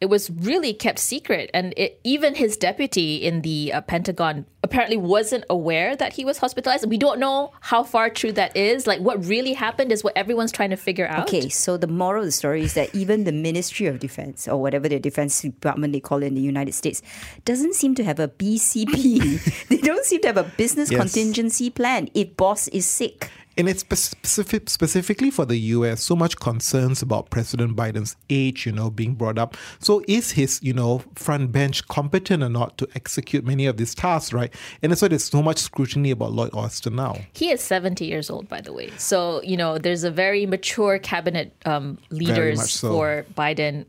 it 0.00 0.06
was 0.06 0.30
really 0.30 0.72
kept 0.74 0.98
secret, 1.00 1.50
and 1.52 1.74
it, 1.76 2.00
even 2.04 2.34
his 2.36 2.56
deputy 2.56 3.16
in 3.16 3.42
the 3.42 3.72
uh, 3.72 3.80
Pentagon 3.80 4.46
apparently 4.64 4.96
wasn't 4.96 5.44
aware 5.50 5.96
that 5.96 6.12
he 6.12 6.24
was 6.24 6.38
hospitalized. 6.38 6.88
We 6.88 6.98
don't 6.98 7.18
know 7.18 7.52
how 7.60 7.82
far 7.82 8.10
true 8.10 8.30
that 8.32 8.56
is. 8.56 8.86
Like, 8.86 9.00
what 9.00 9.24
really 9.24 9.54
happened 9.54 9.90
is 9.90 10.04
what 10.04 10.16
everyone's 10.16 10.52
trying 10.52 10.70
to 10.70 10.76
figure 10.76 11.06
out. 11.06 11.28
Okay, 11.28 11.48
so 11.48 11.76
the 11.76 11.88
moral 11.88 12.20
of 12.22 12.26
the 12.26 12.32
story 12.32 12.62
is 12.62 12.74
that 12.74 12.94
even 12.94 13.24
the 13.24 13.32
Ministry 13.32 13.86
of 13.86 13.98
Defense, 13.98 14.46
or 14.46 14.60
whatever 14.60 14.88
the 14.88 15.00
defense 15.00 15.40
department 15.42 15.92
they 15.92 16.00
call 16.00 16.22
it 16.22 16.26
in 16.26 16.34
the 16.34 16.40
United 16.40 16.74
States, 16.74 17.02
doesn't 17.44 17.74
seem 17.74 17.94
to 17.96 18.04
have 18.04 18.20
a 18.20 18.28
BCP. 18.28 19.66
they 19.68 19.78
don't 19.78 20.04
seem 20.04 20.20
to 20.22 20.28
have 20.28 20.36
a 20.36 20.44
business 20.44 20.90
Yes. 20.92 21.00
contingency 21.00 21.70
plan 21.70 22.08
if 22.14 22.36
boss 22.36 22.68
is 22.68 22.86
sick. 22.86 23.30
And 23.56 23.68
it's 23.68 23.80
spec- 23.80 23.98
specific, 23.98 24.70
specifically 24.70 25.30
for 25.30 25.44
the 25.44 25.56
US, 25.58 26.02
so 26.02 26.16
much 26.16 26.36
concerns 26.36 27.02
about 27.02 27.30
President 27.30 27.76
Biden's 27.76 28.16
age, 28.30 28.66
you 28.66 28.72
know, 28.72 28.90
being 28.90 29.14
brought 29.14 29.38
up. 29.38 29.56
So 29.78 30.02
is 30.08 30.32
his, 30.32 30.60
you 30.62 30.72
know, 30.72 31.02
front 31.14 31.52
bench 31.52 31.86
competent 31.88 32.42
or 32.42 32.48
not 32.48 32.78
to 32.78 32.88
execute 32.94 33.44
many 33.44 33.66
of 33.66 33.76
these 33.76 33.94
tasks, 33.94 34.32
right? 34.32 34.52
And 34.82 34.90
that's 34.90 35.02
why 35.02 35.08
there's 35.08 35.24
so 35.24 35.42
much 35.42 35.58
scrutiny 35.58 36.10
about 36.10 36.32
Lloyd 36.32 36.54
Austin 36.54 36.96
now. 36.96 37.16
He 37.32 37.50
is 37.50 37.60
70 37.60 38.04
years 38.04 38.30
old, 38.30 38.48
by 38.48 38.60
the 38.60 38.72
way. 38.72 38.90
So, 38.98 39.42
you 39.42 39.56
know, 39.56 39.78
there's 39.78 40.04
a 40.04 40.10
very 40.10 40.46
mature 40.46 40.98
cabinet 40.98 41.54
um, 41.66 41.98
leaders 42.10 42.70
so. 42.70 42.92
for 42.92 43.26
Biden. 43.34 43.86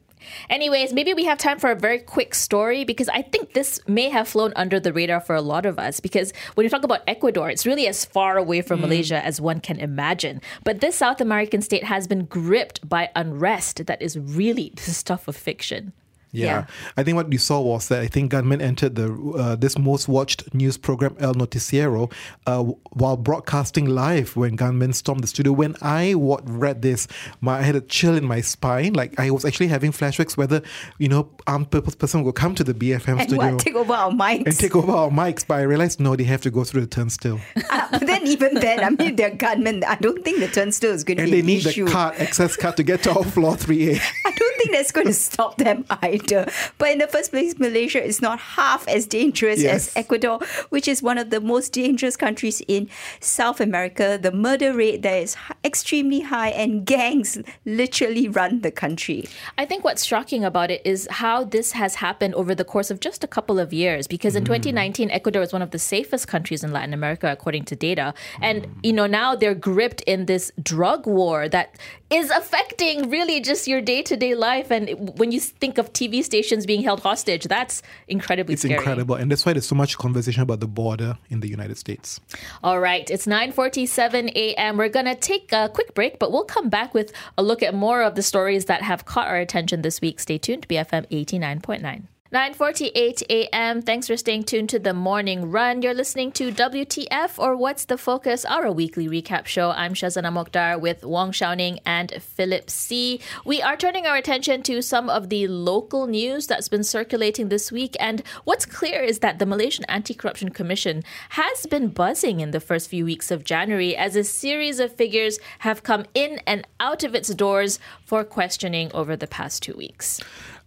Anyways, 0.50 0.94
maybe 0.94 1.14
we 1.14 1.26
have 1.26 1.38
time 1.38 1.60
for 1.60 1.72
a 1.72 1.76
very 1.76 2.00
quick 2.00 2.36
story 2.36 2.84
because 2.84 3.10
I 3.10 3.22
think 3.22 3.54
this 3.54 3.80
may 3.88 4.10
have 4.10 4.28
flown 4.28 4.54
under 4.56 4.80
the 4.80 4.94
radar 4.94 5.20
for 5.20 5.36
a 5.36 5.42
lot 5.42 5.66
of 5.66 5.80
us. 5.80 6.00
Because 6.00 6.34
when 6.56 6.64
you 6.64 6.70
talk 6.70 6.84
about 6.84 7.02
Ecuador, 7.08 7.50
it's 7.50 7.66
really 7.66 7.88
as 7.88 8.06
far 8.06 8.38
away 8.38 8.62
from 8.62 8.80
mm. 8.80 8.84
Malaysia 8.84 9.24
as 9.26 9.40
one 9.42 9.60
can 9.60 9.80
imagine. 9.80 10.42
But 10.64 10.82
this 10.82 10.96
South 10.96 11.22
American 11.22 11.62
state 11.62 11.86
has 11.86 12.08
been 12.08 12.26
gripped 12.26 12.88
by 12.88 13.10
unrest 13.16 13.86
that 13.86 14.02
is 14.02 14.18
really 14.18 14.74
the 14.76 14.92
stuff 14.92 15.28
of 15.28 15.36
fiction. 15.36 15.94
Yeah. 16.34 16.46
Yeah. 16.46 16.66
I 16.98 17.04
think 17.04 17.16
what 17.16 17.30
we 17.30 17.38
saw 17.38 17.62
was 17.62 17.88
that 17.90 18.02
I 18.02 18.08
think 18.08 18.32
gunmen 18.32 18.60
entered 18.62 18.96
the 18.96 19.14
uh, 19.38 19.56
this 19.56 19.78
most 19.78 20.08
watched 20.08 20.52
news 20.54 20.78
program 20.78 21.16
El 21.20 21.36
Noticiero 21.36 22.12
uh, 22.48 22.64
while 22.92 23.18
broadcasting 23.18 23.86
live 23.86 24.36
when 24.36 24.56
gunmen 24.56 24.94
stormed 24.94 25.24
the 25.24 25.28
studio. 25.28 25.54
When 25.54 25.76
I 25.82 26.14
read 26.16 26.82
this, 26.82 27.08
my, 27.40 27.60
I 27.60 27.62
had 27.62 27.76
a 27.76 27.82
chill 27.82 28.16
in 28.18 28.26
my 28.26 28.42
spine. 28.42 28.94
Like 28.94 29.20
I 29.20 29.30
was 29.30 29.46
actually 29.46 29.68
having 29.68 29.92
flashbacks 29.92 30.36
whether 30.36 30.62
you 30.98 31.08
know 31.08 31.30
armed 31.46 31.70
purpose 31.70 31.94
person 31.96 32.24
will 32.24 32.34
come 32.34 32.56
to 32.56 32.64
the 32.64 32.74
BFM 32.74 33.20
And 33.20 33.30
studio 33.30 33.52
what? 33.54 33.60
Take 33.60 33.76
over 33.76 33.94
our 33.94 34.12
mics. 34.12 34.46
and 34.48 34.58
take 34.58 34.76
over 34.76 34.92
our 34.92 35.10
mics. 35.12 35.46
But 35.48 35.60
I 35.60 35.62
realized 35.64 36.00
no, 36.00 36.16
they 36.16 36.24
have 36.26 36.42
to 36.42 36.52
go 36.52 36.64
through 36.64 36.82
the 36.82 36.88
turnstile, 36.88 37.40
Ah, 37.70 37.88
but 37.92 38.08
then 38.08 38.26
even 38.26 38.56
then, 38.56 38.84
I 38.84 38.90
mean, 38.90 39.16
they're 39.16 39.36
gunmen. 39.36 39.84
I 39.84 39.96
don't 39.96 40.24
think 40.26 40.40
the 40.40 40.48
turnstile 40.48 40.92
is 40.92 41.04
going 41.04 41.18
to 41.18 41.26
be 41.26 41.40
an 41.40 41.40
issue. 41.40 41.40
and 41.40 41.48
they 41.48 41.54
need 41.54 41.66
issue. 41.68 41.86
the 41.86 41.92
card 41.92 42.16
access 42.16 42.56
card 42.56 42.76
to 42.78 42.84
get 42.84 43.04
to 43.04 43.12
our 43.14 43.24
floor 43.24 43.56
three 43.64 43.92
A. 43.92 43.96
I 44.26 44.32
don't 44.32 44.53
think 44.64 44.76
that's 44.76 44.92
going 44.92 45.08
to 45.14 45.14
stop 45.14 45.58
them 45.58 45.86
either. 46.02 46.50
But 46.78 46.92
in 46.92 46.98
the 47.00 47.08
first 47.08 47.32
place, 47.32 47.58
Malaysia 47.60 48.04
is 48.04 48.22
not 48.22 48.40
half 48.40 48.88
as 48.88 49.06
dangerous 49.06 49.62
Yes. 49.62 49.90
as 49.90 49.98
Ecuador, 49.98 50.40
which 50.70 50.88
is 50.88 51.04
one 51.04 51.18
of 51.18 51.30
the 51.30 51.40
most 51.40 51.74
dangerous 51.74 52.18
countries 52.18 52.62
in 52.68 52.90
South 53.20 53.60
America. 53.62 54.20
The 54.22 54.32
murder 54.32 54.74
rate 54.74 55.02
there 55.02 55.22
is 55.22 55.36
extremely 55.64 56.22
high, 56.22 56.50
and 56.50 56.86
gangs 56.86 57.38
literally 57.66 58.28
run 58.28 58.62
the 58.62 58.72
country. 58.72 59.26
I 59.58 59.66
think 59.66 59.84
what's 59.84 60.06
shocking 60.06 60.44
about 60.44 60.72
it 60.72 60.82
is 60.86 61.08
how 61.10 61.44
this 61.44 61.74
has 61.74 61.96
happened 61.96 62.36
over 62.36 62.56
the 62.56 62.64
course 62.66 62.90
of 62.90 63.00
just 63.00 63.24
a 63.24 63.28
couple 63.28 63.60
of 63.60 63.74
years. 63.74 64.08
Because 64.08 64.36
in 64.36 64.44
mm. 64.44 64.48
2019, 64.48 65.12
Ecuador 65.12 65.40
was 65.42 65.54
one 65.54 65.62
of 65.62 65.72
the 65.72 65.80
safest 65.80 66.28
countries 66.28 66.64
in 66.64 66.72
Latin 66.72 66.94
America, 66.94 67.32
according 67.32 67.66
to 67.66 67.76
data. 67.76 68.14
And, 68.42 68.68
you 68.84 68.94
know, 68.94 69.08
now 69.08 69.36
they're 69.36 69.56
gripped 69.56 70.02
in 70.02 70.26
this 70.26 70.52
drug 70.62 71.06
war 71.06 71.50
that 71.50 71.78
is 72.14 72.30
affecting 72.30 73.10
really 73.10 73.42
just 73.42 73.68
your 73.68 73.82
day 73.82 74.02
to 74.04 74.16
day 74.16 74.36
life. 74.36 74.72
And 74.72 75.18
when 75.18 75.32
you 75.32 75.40
think 75.40 75.78
of 75.78 75.92
TV 75.94 76.24
stations 76.24 76.66
being 76.66 76.84
held 76.84 77.02
hostage, 77.02 77.46
that's 77.46 77.82
incredibly 78.08 78.54
It's 78.54 78.62
scary. 78.62 78.76
incredible, 78.76 79.16
and 79.16 79.32
that's 79.32 79.46
why 79.46 79.54
there's 79.54 79.66
so 79.68 79.76
much 79.76 79.98
conversation 79.98 80.44
about 80.44 80.60
the 80.60 80.68
border 80.68 81.18
in 81.30 81.40
the 81.40 81.48
United 81.50 81.78
States. 81.78 82.20
All 82.64 82.80
right, 82.80 83.10
it's 83.10 83.26
9:47 83.26 84.32
a.m. 84.36 84.78
We're 84.78 84.90
going 84.90 85.06
to 85.08 85.16
take 85.16 85.52
a 85.52 85.70
quick 85.74 85.94
break, 85.94 86.20
but 86.20 86.32
we'll 86.32 86.46
come 86.46 86.70
back 86.70 86.94
with 86.94 87.12
a 87.38 87.44
look 87.44 87.64
at 87.64 87.74
more 87.74 88.02
of 88.04 88.16
the 88.16 88.24
stories 88.24 88.66
that 88.66 88.82
have 88.84 89.06
caught 89.06 89.28
our 89.28 89.38
attention 89.38 89.82
this 89.82 90.00
week. 90.02 90.20
Stay 90.20 90.38
tuned 90.38 90.64
to 90.64 90.68
BFM 90.68 91.08
89.9. 91.10 92.04
9:48 92.34 93.22
a.m. 93.30 93.84
Thanks 93.84 94.08
for 94.08 94.18
staying 94.18 94.46
tuned 94.46 94.68
to 94.70 94.80
the 94.80 94.92
morning 94.92 95.52
run. 95.52 95.84
You're 95.84 95.94
listening 95.94 96.32
to 96.32 96.52
WTF 96.52 97.38
or 97.38 97.56
What's 97.56 97.86
the 97.86 97.96
Focus, 97.96 98.44
our 98.44 98.72
weekly 98.72 99.08
recap 99.08 99.46
show. 99.46 99.70
I'm 99.70 99.94
Shazana 99.94 100.34
Mokhtar 100.34 100.82
with 100.82 101.06
Wong 101.06 101.32
Xiaoning 101.32 101.78
and 101.86 102.12
Philip 102.20 102.72
See. 102.72 103.22
We 103.46 103.62
are 103.62 103.78
turning 103.78 104.08
our 104.08 104.16
attention 104.16 104.64
to 104.64 104.82
some 104.82 105.12
of 105.12 105.30
the 105.30 105.48
local 105.48 106.08
news 106.08 106.48
that's 106.48 106.70
been 106.70 106.84
circulating 106.84 107.50
this 107.50 107.72
week, 107.72 107.96
and 108.00 108.24
what's 108.46 108.66
clear 108.66 109.04
is 109.04 109.20
that 109.20 109.38
the 109.38 109.46
Malaysian 109.46 109.86
Anti-Corruption 109.88 110.50
Commission 110.50 111.04
has 111.30 111.68
been 111.68 111.90
buzzing 111.90 112.40
in 112.40 112.50
the 112.50 112.60
first 112.60 112.90
few 112.90 113.06
weeks 113.06 113.30
of 113.30 113.44
January 113.44 113.96
as 113.96 114.16
a 114.16 114.24
series 114.24 114.80
of 114.80 114.96
figures 114.96 115.38
have 115.60 115.84
come 115.84 116.06
in 116.16 116.42
and 116.48 116.66
out 116.80 117.04
of 117.04 117.14
its 117.14 117.30
doors 117.36 117.78
for 118.04 118.24
questioning 118.24 118.92
over 118.92 119.16
the 119.16 119.28
past 119.28 119.62
two 119.62 119.76
weeks. 119.76 120.20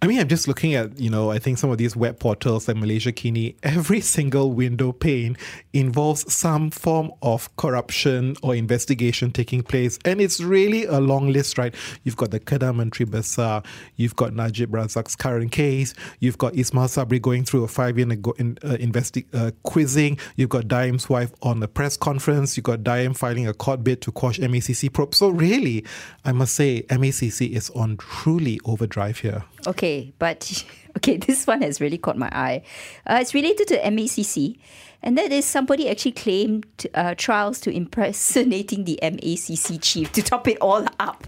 I 0.03 0.07
mean, 0.07 0.21
I'm 0.21 0.29
just 0.29 0.47
looking 0.47 0.75
at, 0.75 1.01
you 1.01 1.09
know, 1.09 1.31
I 1.31 1.39
think 1.39 1.57
some 1.57 1.71
of 1.71 1.79
these 1.79 1.97
web 1.97 2.21
portals 2.21 2.69
like 2.69 2.77
Malaysiakini, 2.77 3.57
every 3.63 4.03
single 4.03 4.53
window 4.53 4.93
pane 4.93 5.39
involves 5.73 6.31
some 6.33 6.71
form 6.71 7.13
of 7.23 7.55
corruption 7.57 8.37
or 8.43 8.55
investigation 8.55 9.31
taking 9.31 9.63
place. 9.63 9.99
And 10.05 10.21
it's 10.21 10.39
really 10.39 10.85
a 10.85 11.01
long 11.01 11.29
list, 11.33 11.57
right? 11.57 11.75
You've 12.05 12.17
got 12.17 12.31
the 12.31 12.41
Menteri 12.75 13.09
Besar, 13.09 13.63
you've 13.97 14.17
got 14.17 14.35
Najib 14.35 14.71
Razak's 14.71 15.17
current 15.17 15.51
case, 15.51 15.95
you've 16.21 16.37
got 16.37 16.55
Ismail 16.55 16.89
Sabri 16.89 17.21
going 17.21 17.45
through 17.45 17.65
a 17.65 17.69
five 17.69 17.97
year 17.97 18.07
nego- 18.07 18.33
in, 18.33 18.59
uh, 18.63 18.77
investi- 18.79 19.25
uh, 19.33 19.51
quizzing, 19.63 20.19
you've 20.37 20.51
got 20.51 20.69
Daim's 20.69 21.09
wife 21.09 21.33
on 21.41 21.63
a 21.63 21.69
press 21.69 21.97
conference, 21.97 22.57
you've 22.57 22.65
got 22.65 22.85
Daim 22.85 23.15
filing 23.15 23.49
a 23.49 23.55
court 23.55 23.83
bid 23.83 24.03
to 24.03 24.13
quash 24.13 24.39
MACC 24.39 24.93
probe. 24.93 25.15
So, 25.15 25.31
really, 25.31 25.85
I 26.25 26.33
must 26.33 26.55
say, 26.55 26.83
MACC 26.91 27.51
is 27.51 27.71
on 27.71 27.97
truly 27.97 28.61
overdrive 28.67 29.21
here. 29.21 29.45
Okay, 29.67 29.86
but 30.19 30.65
okay, 30.97 31.17
this 31.17 31.47
one 31.47 31.63
has 31.63 31.81
really 31.81 31.99
caught 31.99 32.17
my 32.17 32.31
eye. 32.33 32.63
Uh, 33.07 33.19
it's 33.21 33.35
related 33.35 33.69
to 33.69 33.79
MACC, 33.81 34.59
and 35.03 35.17
that 35.19 35.33
is 35.33 35.45
somebody 35.45 35.89
actually 35.89 36.13
claimed 36.13 36.87
uh, 36.95 37.15
trials 37.17 37.61
to 37.61 37.71
impersonating 37.71 38.85
the 38.85 38.99
MACC 39.03 39.79
chief 39.81 40.13
to 40.13 40.23
top 40.23 40.49
it 40.49 40.59
all 40.61 40.87
up. 40.99 41.27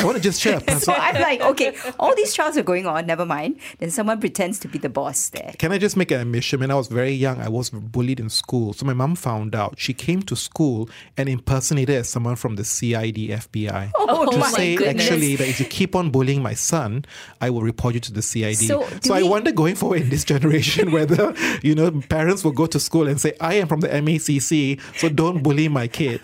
I 0.00 0.04
want 0.04 0.16
to 0.16 0.22
just 0.22 0.40
share 0.40 0.60
a 0.66 0.80
So. 0.80 0.92
I'm 0.92 1.20
like, 1.20 1.40
okay, 1.42 1.76
all 1.98 2.14
these 2.16 2.32
trials 2.34 2.56
are 2.56 2.62
going 2.62 2.86
on, 2.86 3.06
never 3.06 3.26
mind. 3.26 3.60
Then 3.78 3.90
someone 3.90 4.18
pretends 4.20 4.58
to 4.60 4.68
be 4.68 4.78
the 4.78 4.88
boss 4.88 5.28
there. 5.30 5.52
Can 5.58 5.72
I 5.72 5.78
just 5.78 5.96
make 5.96 6.10
an 6.10 6.20
admission? 6.20 6.60
When 6.60 6.70
I 6.70 6.74
was 6.74 6.88
very 6.88 7.12
young, 7.12 7.40
I 7.40 7.48
was 7.48 7.70
bullied 7.70 8.18
in 8.20 8.28
school. 8.30 8.72
So 8.72 8.86
my 8.86 8.94
mom 8.94 9.14
found 9.14 9.54
out. 9.54 9.74
She 9.78 9.92
came 9.92 10.22
to 10.22 10.36
school 10.36 10.88
and 11.16 11.28
impersonated 11.28 11.96
as 11.96 12.08
someone 12.08 12.36
from 12.36 12.56
the 12.56 12.64
CID 12.64 13.16
FBI 13.16 13.90
Oh, 13.96 14.30
to 14.30 14.38
my 14.38 14.50
say 14.50 14.74
goodness. 14.76 15.02
actually 15.04 15.36
that 15.36 15.48
if 15.48 15.60
you 15.60 15.66
keep 15.66 15.94
on 15.94 16.10
bullying 16.10 16.42
my 16.42 16.54
son, 16.54 17.04
I 17.40 17.50
will 17.50 17.62
report 17.62 17.94
you 17.94 18.00
to 18.00 18.12
the 18.12 18.22
CID. 18.22 18.56
So, 18.56 18.82
So, 18.88 18.98
do 19.00 19.12
I 19.12 19.22
wonder 19.22 19.52
going 19.52 19.74
forward 19.74 20.02
in 20.02 20.08
this 20.10 20.24
generation 20.24 20.92
whether 20.96 21.34
you 21.62 21.74
know 21.74 21.90
parents 22.08 22.42
will 22.44 22.52
go 22.52 22.66
to 22.66 22.80
school 22.80 23.06
and 23.06 23.20
say 23.20 23.34
I 23.40 23.54
am 23.54 23.68
from 23.68 23.80
the 23.80 23.88
MACC, 23.88 24.80
so 24.98 25.08
don't 25.08 25.42
bully 25.42 25.68
my 25.68 25.88
kid. 25.88 26.20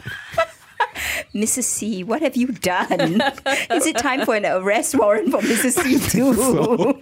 Mrs. 1.35 1.65
See, 1.65 2.05
what 2.05 2.23
have 2.23 2.37
you 2.37 2.49
done? 2.49 3.21
Is 3.71 3.87
it 3.87 3.99
time 3.99 4.25
for 4.25 4.35
an 4.35 4.47
arrest 4.47 4.95
warrant 4.95 5.31
for 5.31 5.41
Mrs. 5.41 5.83
See 5.83 5.99
too? 5.99 6.35
so. 6.35 6.99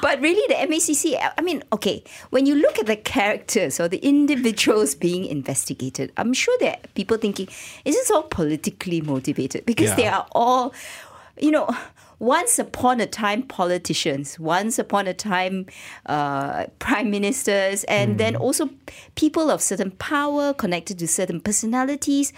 But 0.00 0.20
really, 0.20 0.42
the 0.48 0.66
MACC, 0.66 1.16
I 1.36 1.42
mean, 1.42 1.62
okay, 1.72 2.02
when 2.30 2.46
you 2.46 2.54
look 2.54 2.78
at 2.78 2.86
the 2.86 2.96
characters 2.96 3.80
or 3.80 3.88
the 3.88 3.98
individuals 3.98 4.94
being 4.94 5.24
investigated, 5.24 6.12
I'm 6.16 6.32
sure 6.32 6.56
there 6.60 6.72
are 6.72 6.88
people 6.94 7.16
thinking, 7.16 7.48
is 7.84 7.94
this 7.94 8.10
all 8.10 8.22
politically 8.22 9.00
motivated? 9.00 9.66
Because 9.66 9.94
they 9.96 10.06
are 10.06 10.26
all, 10.32 10.74
you 11.38 11.50
know, 11.50 11.68
once 12.18 12.58
upon 12.58 13.00
a 13.00 13.06
time 13.06 13.42
politicians, 13.42 14.38
once 14.38 14.78
upon 14.78 15.06
a 15.06 15.14
time 15.14 15.66
uh, 16.06 16.66
prime 16.78 17.10
ministers, 17.10 17.84
and 17.84 18.18
then 18.18 18.36
also 18.36 18.70
people 19.14 19.50
of 19.50 19.60
certain 19.60 19.90
power 19.92 20.54
connected 20.54 20.98
to 20.98 21.08
certain 21.08 21.40
personalities. 21.40 22.32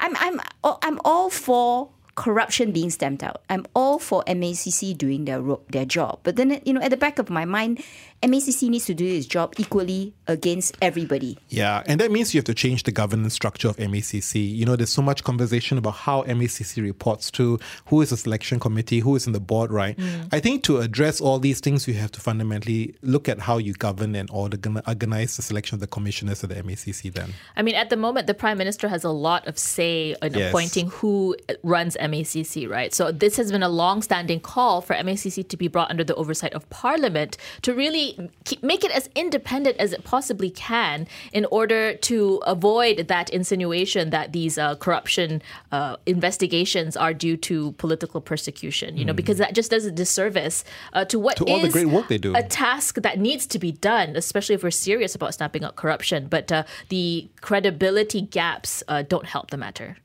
I'm 0.00 0.14
I'm 0.16 0.40
I'm 0.62 1.00
all 1.04 1.30
for 1.30 1.88
corruption 2.18 2.72
being 2.72 2.90
stamped 2.90 3.22
out. 3.22 3.42
I'm 3.48 3.64
all 3.74 4.00
for 4.00 4.24
MACC 4.26 4.98
doing 4.98 5.24
their 5.24 5.40
ro- 5.40 5.60
their 5.70 5.84
job. 5.84 6.18
But 6.24 6.36
then 6.36 6.60
you 6.64 6.72
know, 6.72 6.80
at 6.80 6.90
the 6.90 6.96
back 6.96 7.18
of 7.18 7.30
my 7.30 7.44
mind, 7.44 7.82
MACC 8.22 8.68
needs 8.68 8.86
to 8.86 8.94
do 8.94 9.06
its 9.06 9.26
job 9.26 9.54
equally 9.58 10.12
against 10.26 10.76
everybody. 10.82 11.38
Yeah, 11.48 11.82
and 11.86 12.00
that 12.00 12.10
means 12.10 12.34
you 12.34 12.38
have 12.38 12.46
to 12.46 12.54
change 12.54 12.82
the 12.82 12.90
governance 12.90 13.34
structure 13.34 13.68
of 13.68 13.76
MACC. 13.76 14.34
You 14.56 14.66
know, 14.66 14.74
there's 14.74 14.90
so 14.90 15.02
much 15.02 15.22
conversation 15.22 15.78
about 15.78 15.92
how 15.94 16.24
MACC 16.24 16.82
reports 16.82 17.30
to, 17.32 17.60
who 17.86 18.00
is 18.02 18.10
the 18.10 18.16
selection 18.16 18.58
committee, 18.58 18.98
who 19.00 19.14
is 19.14 19.26
in 19.26 19.32
the 19.32 19.40
board, 19.40 19.70
right? 19.70 19.96
Mm. 19.96 20.28
I 20.32 20.40
think 20.40 20.64
to 20.64 20.78
address 20.78 21.20
all 21.20 21.38
these 21.38 21.60
things, 21.60 21.86
you 21.86 21.94
have 21.94 22.10
to 22.12 22.20
fundamentally 22.20 22.96
look 23.02 23.28
at 23.28 23.38
how 23.38 23.58
you 23.58 23.72
govern 23.72 24.14
and 24.16 24.28
organ- 24.32 24.82
organize 24.86 25.36
the 25.36 25.42
selection 25.42 25.76
of 25.76 25.80
the 25.80 25.86
commissioners 25.86 26.42
at 26.42 26.50
the 26.50 26.56
MACC 26.56 27.12
then. 27.14 27.34
I 27.56 27.62
mean, 27.62 27.76
at 27.76 27.88
the 27.88 27.96
moment, 27.96 28.26
the 28.26 28.34
prime 28.34 28.58
minister 28.58 28.88
has 28.88 29.04
a 29.04 29.10
lot 29.10 29.46
of 29.46 29.58
say 29.58 30.16
in 30.22 30.34
Yes. 30.34 30.48
appointing 30.50 30.88
who 30.90 31.36
runs 31.62 31.96
MACC, 32.00 32.68
right? 32.68 32.92
So 32.92 33.12
this 33.12 33.36
has 33.36 33.52
been 33.52 33.62
a 33.62 33.68
long-standing 33.68 34.40
call 34.40 34.80
for 34.80 34.94
MACC 34.94 35.48
to 35.48 35.56
be 35.56 35.68
brought 35.68 35.90
under 35.90 36.02
the 36.04 36.14
oversight 36.16 36.52
of 36.52 36.68
Parliament 36.70 37.36
to 37.62 37.74
really 37.74 38.07
keep, 38.44 38.62
make 38.62 38.84
it 38.84 38.90
as 38.90 39.08
independent 39.14 39.76
as 39.78 39.92
it 39.92 40.04
possibly 40.04 40.50
can 40.50 41.06
in 41.32 41.46
order 41.46 41.94
to 41.94 42.42
avoid 42.46 43.08
that 43.08 43.30
insinuation 43.30 44.10
that 44.10 44.32
these 44.32 44.58
uh, 44.58 44.76
corruption 44.76 45.42
uh, 45.72 45.96
investigations 46.06 46.96
are 46.96 47.14
due 47.14 47.36
to 47.36 47.72
political 47.72 48.20
persecution. 48.20 48.96
You 48.96 49.04
know, 49.04 49.12
because 49.12 49.38
that 49.38 49.54
just 49.54 49.70
does 49.70 49.84
a 49.86 49.90
disservice 49.90 50.64
uh, 50.92 51.04
to 51.06 51.18
what 51.18 51.38
Hmm. 51.38 51.44
To 51.44 51.52
all 51.52 51.60
the 51.60 51.68
great 51.68 51.86
work 51.86 52.08
they 52.08 52.18
do. 52.18 52.34
a 52.34 52.42
task 52.42 52.96
that 52.96 53.18
needs 53.18 53.46
to 53.46 53.58
be 53.58 53.72
done, 53.72 54.16
especially 54.16 54.54
if 54.54 54.62
we're 54.62 54.70
serious 54.70 55.14
about 55.14 55.34
snapping 55.34 55.64
out 55.64 55.76
corruption. 55.76 56.26
But 56.26 56.50
uh, 56.50 56.64
the 56.88 57.28
credibility 57.40 58.22
gaps 58.22 58.82
uh, 58.88 59.02
don't 59.02 59.26
help 59.26 59.50
the 59.50 59.56
matter. 59.56 59.96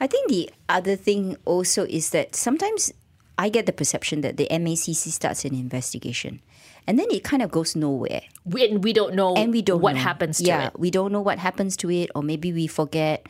I 0.00 0.06
think 0.06 0.28
the 0.28 0.50
other 0.68 0.96
thing 0.96 1.36
also 1.44 1.84
is 1.84 2.10
that 2.10 2.34
sometimes 2.34 2.92
I 3.38 3.48
get 3.48 3.66
the 3.66 3.72
perception 3.72 4.20
that 4.20 4.36
the 4.36 4.46
MACC 4.50 5.10
starts 5.10 5.44
an 5.44 5.54
investigation 5.54 6.40
and 6.86 6.98
then 6.98 7.06
it 7.10 7.24
kind 7.24 7.42
of 7.42 7.50
goes 7.50 7.74
nowhere. 7.76 8.22
We, 8.44 8.68
and 8.68 8.84
we 8.84 8.92
don't 8.92 9.14
know 9.14 9.34
and 9.34 9.52
we 9.52 9.62
don't 9.62 9.80
what 9.80 9.94
know. 9.94 10.00
happens 10.00 10.38
to 10.38 10.44
yeah, 10.44 10.66
it. 10.68 10.78
we 10.78 10.90
don't 10.90 11.12
know 11.12 11.20
what 11.20 11.38
happens 11.38 11.76
to 11.78 11.90
it, 11.90 12.10
or 12.14 12.22
maybe 12.22 12.52
we 12.52 12.66
forget. 12.66 13.26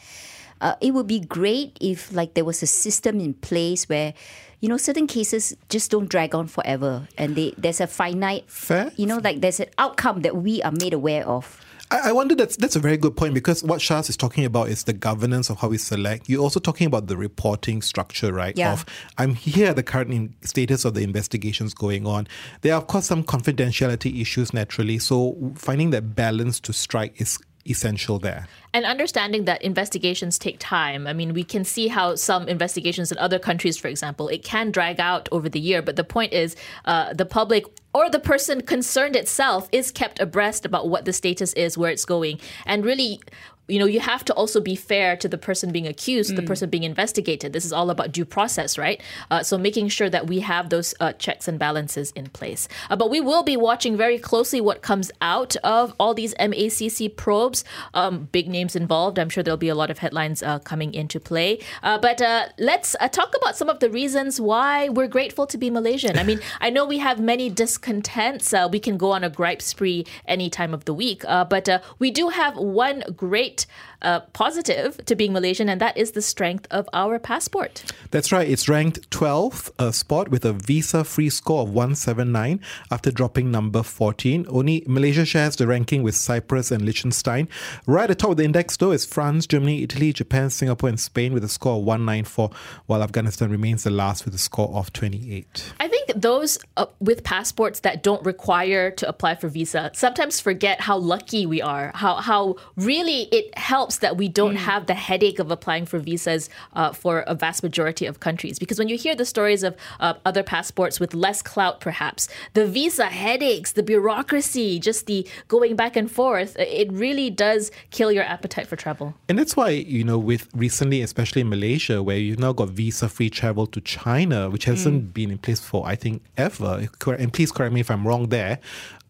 Uh, 0.61 0.75
it 0.80 0.92
would 0.94 1.06
be 1.06 1.20
great 1.20 1.76
if 1.80 2.12
like 2.12 2.34
there 2.34 2.44
was 2.44 2.62
a 2.62 2.66
system 2.66 3.20
in 3.20 3.34
place 3.34 3.88
where 3.88 4.14
you 4.61 4.68
know 4.68 4.78
certain 4.78 5.06
cases 5.06 5.54
just 5.68 5.90
don't 5.90 6.08
drag 6.08 6.34
on 6.34 6.46
forever 6.46 7.06
and 7.18 7.37
they, 7.37 7.52
there's 7.58 7.82
a 7.82 7.87
finite 7.87 8.49
Fair. 8.49 8.90
you 8.96 9.04
know 9.04 9.18
like 9.18 9.42
there's 9.42 9.61
an 9.61 9.68
outcome 9.76 10.23
that 10.23 10.37
we 10.37 10.62
are 10.62 10.73
made 10.73 10.94
aware 10.94 11.26
of 11.28 11.61
I, 11.91 12.11
I 12.11 12.12
wonder 12.12 12.35
that's 12.35 12.57
that's 12.57 12.76
a 12.76 12.81
very 12.81 12.97
good 12.97 13.17
point 13.17 13.35
because 13.35 13.62
what 13.62 13.81
Shaz 13.81 14.09
is 14.09 14.17
talking 14.17 14.45
about 14.45 14.69
is 14.69 14.85
the 14.85 14.93
governance 14.93 15.50
of 15.50 15.59
how 15.59 15.69
we 15.69 15.79
select. 15.79 16.29
You're 16.29 16.43
also 16.43 16.61
talking 16.61 16.87
about 16.87 17.07
the 17.07 17.17
reporting 17.17 17.83
structure, 17.83 18.33
right? 18.33 18.57
Yeah. 18.57 18.73
Of 18.73 18.87
I'm 19.19 19.35
here 19.35 19.69
at 19.69 19.76
the 19.76 19.83
current 19.83 20.12
in 20.12 20.35
status 20.43 20.85
of 20.85 20.95
the 20.95 21.03
investigations 21.03 21.75
going 21.75 22.07
on. 22.07 22.26
There 22.62 22.75
are 22.75 22.79
of 22.79 22.87
course 22.87 23.07
some 23.07 23.23
confidentiality 23.25 24.21
issues 24.21 24.53
naturally. 24.53 24.99
So 24.99 25.37
finding 25.57 25.91
that 25.91 26.14
balance 26.14 26.61
to 26.61 26.73
strike 26.73 27.21
is 27.21 27.38
essential 27.66 28.18
there. 28.18 28.47
And 28.73 28.85
understanding 28.85 29.44
that 29.44 29.62
investigations 29.62 30.38
take 30.38 30.59
time. 30.59 31.06
I 31.06 31.12
mean, 31.12 31.33
we 31.33 31.44
can 31.44 31.64
see 31.64 31.88
how 31.88 32.16
some 32.16 32.49
investigations 32.49 33.12
in 33.12 33.18
other 33.18 33.38
countries, 33.38 33.76
for 33.78 33.88
example, 33.88 34.28
it 34.28 34.42
can 34.42 34.71
drag 34.71 35.00
out 35.00 35.28
over 35.33 35.49
the 35.49 35.61
year. 35.61 35.80
But 35.80 35.97
the 35.97 36.04
point 36.04 36.33
is, 36.33 36.56
uh, 36.85 37.14
the 37.14 37.25
public 37.25 37.64
or 37.94 38.11
the 38.11 38.18
person 38.18 38.61
concerned 38.61 39.14
itself 39.14 39.68
is 39.71 39.92
kept 39.92 40.18
abreast 40.21 40.64
about 40.64 40.88
what 40.88 41.04
the 41.04 41.12
status 41.12 41.52
is, 41.52 41.78
where 41.78 41.90
it's 41.90 42.04
going, 42.04 42.40
and 42.66 42.85
really. 42.85 43.21
You 43.68 43.78
know, 43.78 43.87
you 43.87 44.00
have 44.00 44.25
to 44.26 44.35
also 44.35 44.61
be 44.61 44.76
fair 44.76 45.16
to 45.16 45.28
the 45.28 45.38
person 45.38 45.73
being 45.73 45.87
accused, 45.87 46.37
the 46.37 46.42
person 46.42 46.68
being 46.68 46.85
investigated. 46.85 47.52
This 47.52 47.64
is 47.64 47.73
all 47.73 47.90
about 47.90 48.12
due 48.12 48.25
process, 48.25 48.76
right? 48.76 49.00
Uh, 49.30 49.42
so 49.42 49.56
making 49.56 49.88
sure 49.88 50.11
that 50.11 50.26
we 50.26 50.40
have 50.40 50.68
those 50.68 50.94
uh, 51.00 51.12
checks 51.12 51.49
and 51.49 51.59
balances 51.59 52.12
in 52.12 52.26
place. 52.30 52.68
Uh, 52.90 52.97
but 52.97 53.11
we 53.11 53.21
will 53.21 53.42
be 53.42 53.56
watching 53.56 53.97
very 53.97 54.18
closely 54.18 54.61
what 54.61 54.83
comes 54.83 55.11
out 55.21 55.56
of 55.64 55.94
all 55.99 56.14
these 56.14 56.35
MACC 56.35 57.16
probes. 57.16 57.64
Um, 57.94 58.28
big 58.33 58.49
names 58.49 58.76
involved. 58.76 59.18
I'm 59.18 59.30
sure 59.30 59.42
there'll 59.42 59.56
be 59.56 59.68
a 59.68 59.75
lot 59.75 59.90
of 59.90 59.99
headlines 59.99 60.42
uh, 60.42 60.59
coming 60.59 60.92
into 60.92 61.18
play. 61.18 61.59
Uh, 61.83 61.99
but 61.99 62.21
uh, 62.21 62.49
let's 62.59 62.94
uh, 63.00 63.09
talk 63.09 63.35
about 63.37 63.56
some 63.56 63.68
of 63.68 63.80
the 63.80 63.90
reasons 63.90 64.40
why 64.40 64.88
we're 64.88 65.09
grateful 65.09 65.47
to 65.47 65.59
be 65.59 65.71
Malaysian. 65.71 66.18
I 66.18 66.23
mean, 66.23 66.40
I 66.61 66.71
know 66.71 66.85
we 66.85 66.99
have 66.99 67.18
many 67.18 67.49
discontents. 67.50 68.52
Uh, 68.52 68.68
we 68.71 68.78
can 68.78 68.97
go 68.97 69.12
on 69.12 69.25
a 69.25 69.30
gripe 69.30 69.62
spree 69.62 70.04
any 70.26 70.50
time 70.50 70.75
of 70.75 70.85
the 70.85 70.94
week. 70.94 71.25
Uh, 71.26 71.44
but 71.44 71.68
uh, 71.68 71.80
we 71.99 72.11
do 72.11 72.28
have 72.28 72.56
one 72.56 73.02
great 73.16 73.53
uh, 74.02 74.20
positive 74.32 75.04
to 75.06 75.16
being 75.16 75.32
Malaysian, 75.32 75.68
and 75.68 75.80
that 75.80 75.96
is 75.96 76.12
the 76.12 76.23
strength 76.23 76.66
of 76.70 76.88
our 76.92 77.18
passport. 77.18 77.82
That's 78.11 78.30
right. 78.32 78.49
It's 78.49 78.68
ranked 78.68 79.11
12th 79.11 79.70
uh, 79.78 79.92
spot 79.92 80.28
with 80.28 80.44
a 80.44 80.52
visa 80.52 81.04
free 81.04 81.30
score 81.30 81.62
of 81.62 81.70
179 81.70 82.61
after 82.90 83.11
dropping 83.11 83.50
number 83.50 83.82
14. 83.82 84.46
Only 84.49 84.84
Malaysia 84.87 85.25
shares 85.25 85.56
the 85.56 85.66
ranking 85.66 86.02
with 86.02 86.14
Cyprus 86.14 86.70
and 86.70 86.82
Liechtenstein. 86.82 87.49
Right 87.87 88.04
at 88.04 88.08
the 88.08 88.14
top 88.14 88.30
of 88.32 88.37
the 88.37 88.44
index, 88.44 88.76
though, 88.76 88.92
is 88.92 89.06
France, 89.06 89.46
Germany, 89.46 89.82
Italy, 89.82 90.12
Japan, 90.12 90.50
Singapore, 90.50 90.90
and 90.90 91.00
Spain 91.00 91.32
with 91.32 91.44
a 91.44 91.49
score 91.49 91.78
of 91.78 91.84
194, 91.84 92.50
while 92.87 93.02
Afghanistan 93.02 93.50
remains 93.50 93.84
the 93.84 93.90
last 93.90 94.25
with 94.25 94.34
a 94.34 94.38
score 94.38 94.68
of 94.75 94.92
28. 94.92 95.73
I 95.80 95.88
think 95.88 96.12
those 96.14 96.58
uh, 96.76 96.87
with 97.00 97.25
passports 97.25 97.80
that 97.80 98.02
don't 98.02 98.25
require 98.25 98.90
to 98.90 99.08
apply 99.08 99.34
for 99.37 99.49
visa 99.49 99.90
sometimes 99.94 100.40
forget 100.40 100.80
how 100.80 100.96
lucky 100.96 101.46
we 101.46 101.62
are. 101.62 101.92
How 101.94 102.16
how 102.16 102.56
really 102.76 103.28
it 103.32 103.44
helps 103.57 103.99
that 103.99 104.17
we 104.17 104.29
don't 104.29 104.57
have 104.57 104.87
the 104.87 104.95
headache 104.95 105.39
of 105.39 105.51
applying 105.51 105.87
for 105.87 105.99
visas 105.99 106.51
uh, 106.75 106.93
for 106.93 107.21
a 107.21 107.35
vast 107.35 107.63
majority 107.63 108.07
of 108.07 108.21
countries. 108.21 108.59
Because 108.59 108.79
when 108.79 108.89
you 108.89 108.97
hear 108.97 109.15
the 109.15 109.25
stories 109.25 109.63
of 109.63 109.77
uh, 110.01 110.15
other 110.25 110.43
passports 110.43 111.01
with 111.01 111.15
less 111.15 111.43
clout, 111.43 111.81
perhaps 111.81 112.29
the 112.55 112.67
visa 112.67 113.07
headaches, 113.07 113.73
the 113.73 113.83
bureaucracy, 113.83 114.79
just 114.79 115.07
the 115.07 115.27
going 115.49 115.77
back 115.77 115.97
and 115.97 116.11
forth, 116.11 116.57
it 116.59 116.93
really 116.93 117.31
does 117.31 117.71
kill 117.91 118.11
your 118.13 118.25
appetite 118.25 118.67
for 118.67 118.77
travel. 118.77 119.15
And 119.29 119.39
that's 119.39 119.57
why, 119.57 119.71
you 119.71 120.05
know, 120.05 120.19
with 120.19 120.49
recently, 120.55 121.03
especially 121.03 121.43
in 121.43 121.49
Malaysia, 121.49 122.03
where 122.03 122.19
you've 122.19 122.39
now 122.39 122.53
got 122.53 122.69
visa 122.71 123.09
free 123.09 123.31
travel 123.31 123.67
to 123.69 123.81
China, 123.81 124.51
which 124.51 124.65
hasn't 124.65 125.15
been 125.15 125.31
in 125.31 125.39
place 125.39 125.61
for, 125.61 125.87
I 125.87 125.97
think, 125.97 126.23
ever. 126.37 126.89
And 127.07 127.33
please 127.33 127.53
correct 127.53 127.73
me 127.73 127.81
if 127.81 127.91
I'm 127.91 128.07
wrong 128.07 128.29
there. 128.29 128.59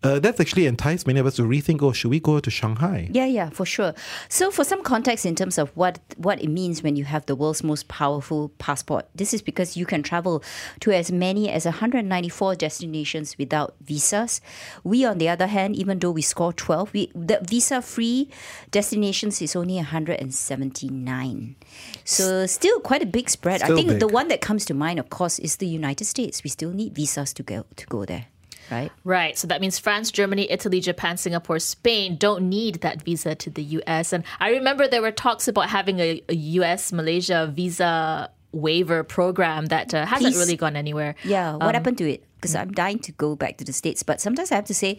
Uh, 0.04 0.18
that's 0.18 0.38
actually 0.38 0.66
enticed 0.66 1.06
many 1.06 1.18
of 1.18 1.26
us 1.26 1.36
to 1.36 1.42
rethink 1.42 1.82
oh, 1.82 1.92
should 1.92 2.10
we 2.10 2.20
go 2.20 2.38
to 2.38 2.50
Shanghai? 2.50 3.08
Yeah, 3.10 3.24
yeah, 3.24 3.48
for 3.48 3.64
sure. 3.64 3.94
So, 4.28 4.50
for 4.50 4.62
some 4.62 4.82
context 4.82 5.24
in 5.24 5.34
terms 5.34 5.56
of 5.56 5.70
what 5.74 5.98
what 6.16 6.42
it 6.42 6.48
means 6.48 6.82
when 6.82 6.94
you 6.94 7.04
have 7.04 7.24
the 7.24 7.34
world's 7.34 7.64
most 7.64 7.88
powerful 7.88 8.50
passport, 8.58 9.06
this 9.14 9.32
is 9.32 9.40
because 9.40 9.76
you 9.78 9.86
can 9.86 10.02
travel 10.02 10.42
to 10.80 10.92
as 10.92 11.10
many 11.10 11.50
as 11.50 11.64
194 11.64 12.54
destinations 12.56 13.38
without 13.38 13.74
visas. 13.80 14.42
We, 14.84 15.06
on 15.06 15.16
the 15.18 15.28
other 15.30 15.46
hand, 15.46 15.74
even 15.76 15.98
though 15.98 16.10
we 16.10 16.22
score 16.22 16.52
12, 16.52 16.92
we 16.92 17.10
the 17.14 17.40
visa-free 17.42 18.28
destinations 18.70 19.40
is 19.40 19.56
only 19.56 19.76
179. 19.76 21.56
So, 22.04 22.46
still 22.46 22.80
quite 22.80 23.02
a 23.02 23.06
big 23.06 23.30
spread. 23.30 23.62
I 23.62 23.66
Still 23.66 23.76
think 23.76 24.00
the 24.00 24.08
one 24.08 24.28
that 24.28 24.40
comes 24.42 24.64
to 24.66 24.74
mind, 24.74 24.98
of 24.98 25.08
course, 25.08 25.38
is 25.38 25.56
the 25.56 25.66
United 25.66 26.04
States. 26.04 26.44
We 26.44 26.50
still 26.50 26.72
need 26.72 26.94
visas 26.94 27.32
to 27.34 27.42
go 27.42 27.64
to 27.76 27.86
go 27.86 28.04
there, 28.04 28.26
right? 28.70 28.90
Right. 29.04 29.36
So 29.38 29.46
that 29.48 29.60
means 29.60 29.78
France, 29.78 30.10
Germany, 30.10 30.50
Italy, 30.50 30.80
Japan, 30.80 31.16
Singapore, 31.16 31.58
Spain 31.58 32.16
don't 32.16 32.48
need 32.48 32.76
that 32.82 33.02
visa 33.02 33.34
to 33.34 33.50
the 33.50 33.62
US. 33.62 34.12
And 34.12 34.24
I 34.40 34.50
remember 34.50 34.86
there 34.88 35.02
were 35.02 35.12
talks 35.12 35.48
about 35.48 35.68
having 35.68 36.00
a, 36.00 36.22
a 36.28 36.34
US 36.34 36.92
Malaysia 36.92 37.50
visa 37.52 38.30
waiver 38.52 39.02
program 39.02 39.66
that 39.66 39.92
uh, 39.92 40.06
hasn't 40.06 40.34
Please. 40.34 40.38
really 40.38 40.56
gone 40.56 40.76
anywhere. 40.76 41.16
Yeah, 41.24 41.54
Um, 41.54 41.58
what 41.58 41.74
happened 41.74 41.98
to 41.98 42.08
it? 42.08 42.24
Because 42.44 42.54
I'm 42.60 42.72
dying 42.72 42.98
to 43.00 43.12
go 43.12 43.34
back 43.34 43.56
to 43.56 43.64
the 43.64 43.72
States, 43.72 44.02
but 44.02 44.20
sometimes 44.20 44.52
I 44.52 44.56
have 44.56 44.66
to 44.66 44.74
say, 44.74 44.98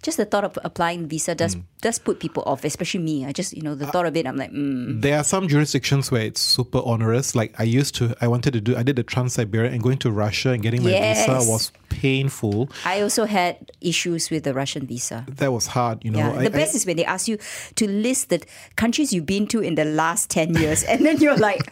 just 0.00 0.16
the 0.16 0.24
thought 0.24 0.44
of 0.44 0.56
applying 0.64 1.06
visa 1.06 1.34
does 1.34 1.54
Mm. 1.56 1.64
does 1.82 1.98
put 1.98 2.18
people 2.18 2.42
off, 2.46 2.64
especially 2.64 3.00
me. 3.04 3.26
I 3.26 3.32
just 3.32 3.52
you 3.54 3.60
know 3.62 3.74
the 3.74 3.86
Uh, 3.86 3.90
thought 3.90 4.06
of 4.06 4.16
it, 4.16 4.26
I'm 4.26 4.36
like, 4.36 4.50
mm. 4.52 5.02
There 5.02 5.18
are 5.18 5.24
some 5.24 5.48
jurisdictions 5.48 6.10
where 6.10 6.22
it's 6.22 6.40
super 6.40 6.80
onerous. 6.84 7.34
Like 7.34 7.52
I 7.60 7.64
used 7.64 7.94
to, 7.96 8.14
I 8.24 8.26
wanted 8.28 8.52
to 8.54 8.60
do, 8.62 8.74
I 8.76 8.82
did 8.82 8.96
the 8.96 9.02
Trans 9.02 9.34
Siberia 9.34 9.70
and 9.70 9.82
going 9.82 9.98
to 9.98 10.10
Russia 10.10 10.50
and 10.54 10.62
getting 10.62 10.82
my 10.82 10.90
Yes. 10.90 11.26
visa 11.26 11.50
was 11.50 11.72
painful. 11.90 12.70
I 12.86 13.02
also 13.02 13.26
had 13.26 13.70
issues 13.80 14.30
with 14.30 14.44
the 14.44 14.54
Russian 14.54 14.86
visa. 14.86 15.26
That 15.28 15.52
was 15.52 15.66
hard, 15.66 16.04
you 16.04 16.10
know. 16.10 16.20
Yeah, 16.20 16.40
I- 16.40 16.44
the 16.44 16.50
best 16.50 16.74
I- 16.74 16.78
is 16.78 16.86
when 16.86 16.96
they 16.96 17.04
ask 17.04 17.28
you 17.28 17.36
to 17.74 17.84
list 17.86 18.30
the 18.30 18.40
countries 18.76 19.12
you've 19.12 19.26
been 19.26 19.46
to 19.48 19.60
in 19.60 19.74
the 19.74 19.84
last 19.84 20.30
10 20.30 20.54
years. 20.54 20.82
And 20.88 21.04
then 21.04 21.18
you're 21.18 21.36
like, 21.36 21.62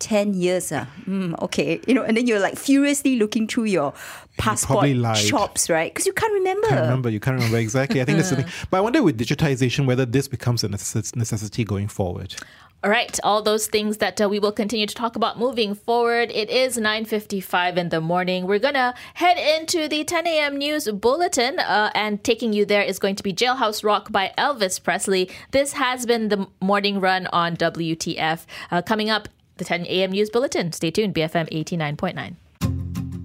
10 0.00 0.34
years, 0.34 0.72
ah, 0.72 0.86
mm, 1.06 1.40
okay. 1.42 1.80
You 1.86 1.94
know, 1.94 2.02
and 2.02 2.16
then 2.16 2.26
you're 2.26 2.40
like 2.40 2.58
furiously 2.58 3.16
looking 3.16 3.46
through 3.46 3.64
your 3.64 3.92
passport 4.38 4.78
probably 4.78 4.94
lied. 4.94 5.16
shops, 5.16 5.70
right? 5.70 5.92
Because 5.92 6.06
you 6.06 6.12
can't 6.12 6.32
remember. 6.32 6.68
can't 6.68 6.80
remember. 6.80 7.10
You 7.10 7.20
can't 7.20 7.36
remember 7.36 7.58
exactly. 7.58 8.00
I 8.00 8.04
think 8.04 8.18
that's 8.18 8.30
the 8.30 8.36
thing. 8.36 8.46
But 8.70 8.78
I 8.78 8.80
wonder 8.80 9.02
with 9.02 9.18
digitization 9.18 9.86
whether 9.86 10.06
this 10.06 10.26
becomes 10.26 10.64
a 10.64 10.68
necessity 10.68 11.64
going 11.64 11.88
forward. 11.88 12.34
All 12.82 12.90
right, 12.90 13.20
all 13.22 13.42
those 13.42 13.66
things 13.66 13.98
that 13.98 14.18
uh, 14.22 14.26
we 14.26 14.38
will 14.38 14.52
continue 14.52 14.86
to 14.86 14.94
talk 14.94 15.14
about 15.14 15.38
moving 15.38 15.74
forward. 15.74 16.30
It 16.32 16.48
is 16.48 16.78
9:55 16.78 17.76
in 17.76 17.90
the 17.90 18.00
morning. 18.00 18.46
We're 18.46 18.58
gonna 18.58 18.94
head 19.14 19.36
into 19.36 19.86
the 19.86 20.02
10 20.02 20.26
a.m. 20.26 20.56
news 20.56 20.88
bulletin, 20.90 21.58
uh, 21.58 21.90
and 21.94 22.24
taking 22.24 22.54
you 22.54 22.64
there 22.64 22.82
is 22.82 22.98
going 22.98 23.16
to 23.16 23.22
be 23.22 23.34
Jailhouse 23.34 23.84
Rock 23.84 24.10
by 24.10 24.32
Elvis 24.38 24.82
Presley. 24.82 25.28
This 25.50 25.74
has 25.74 26.06
been 26.06 26.30
the 26.30 26.46
morning 26.62 27.00
run 27.00 27.26
on 27.34 27.54
WTF. 27.54 28.46
Uh, 28.70 28.80
coming 28.80 29.10
up, 29.10 29.28
the 29.60 29.64
10 29.64 29.86
a.m. 29.86 30.10
news 30.10 30.30
bulletin. 30.30 30.72
Stay 30.72 30.90
tuned. 30.90 31.14
BFM 31.14 31.48
89.9. 31.52 32.34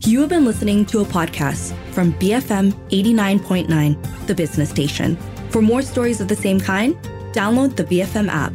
You 0.05 0.19
have 0.19 0.29
been 0.29 0.45
listening 0.45 0.85
to 0.87 0.99
a 0.99 1.05
podcast 1.05 1.73
from 1.91 2.13
BFM 2.13 2.73
89.9, 2.89 4.27
the 4.27 4.35
business 4.35 4.69
station. 4.69 5.17
For 5.49 5.63
more 5.63 5.81
stories 5.81 6.21
of 6.21 6.27
the 6.27 6.35
same 6.35 6.59
kind, 6.59 6.95
download 7.31 7.75
the 7.75 7.85
BFM 7.85 8.29
app. 8.29 8.53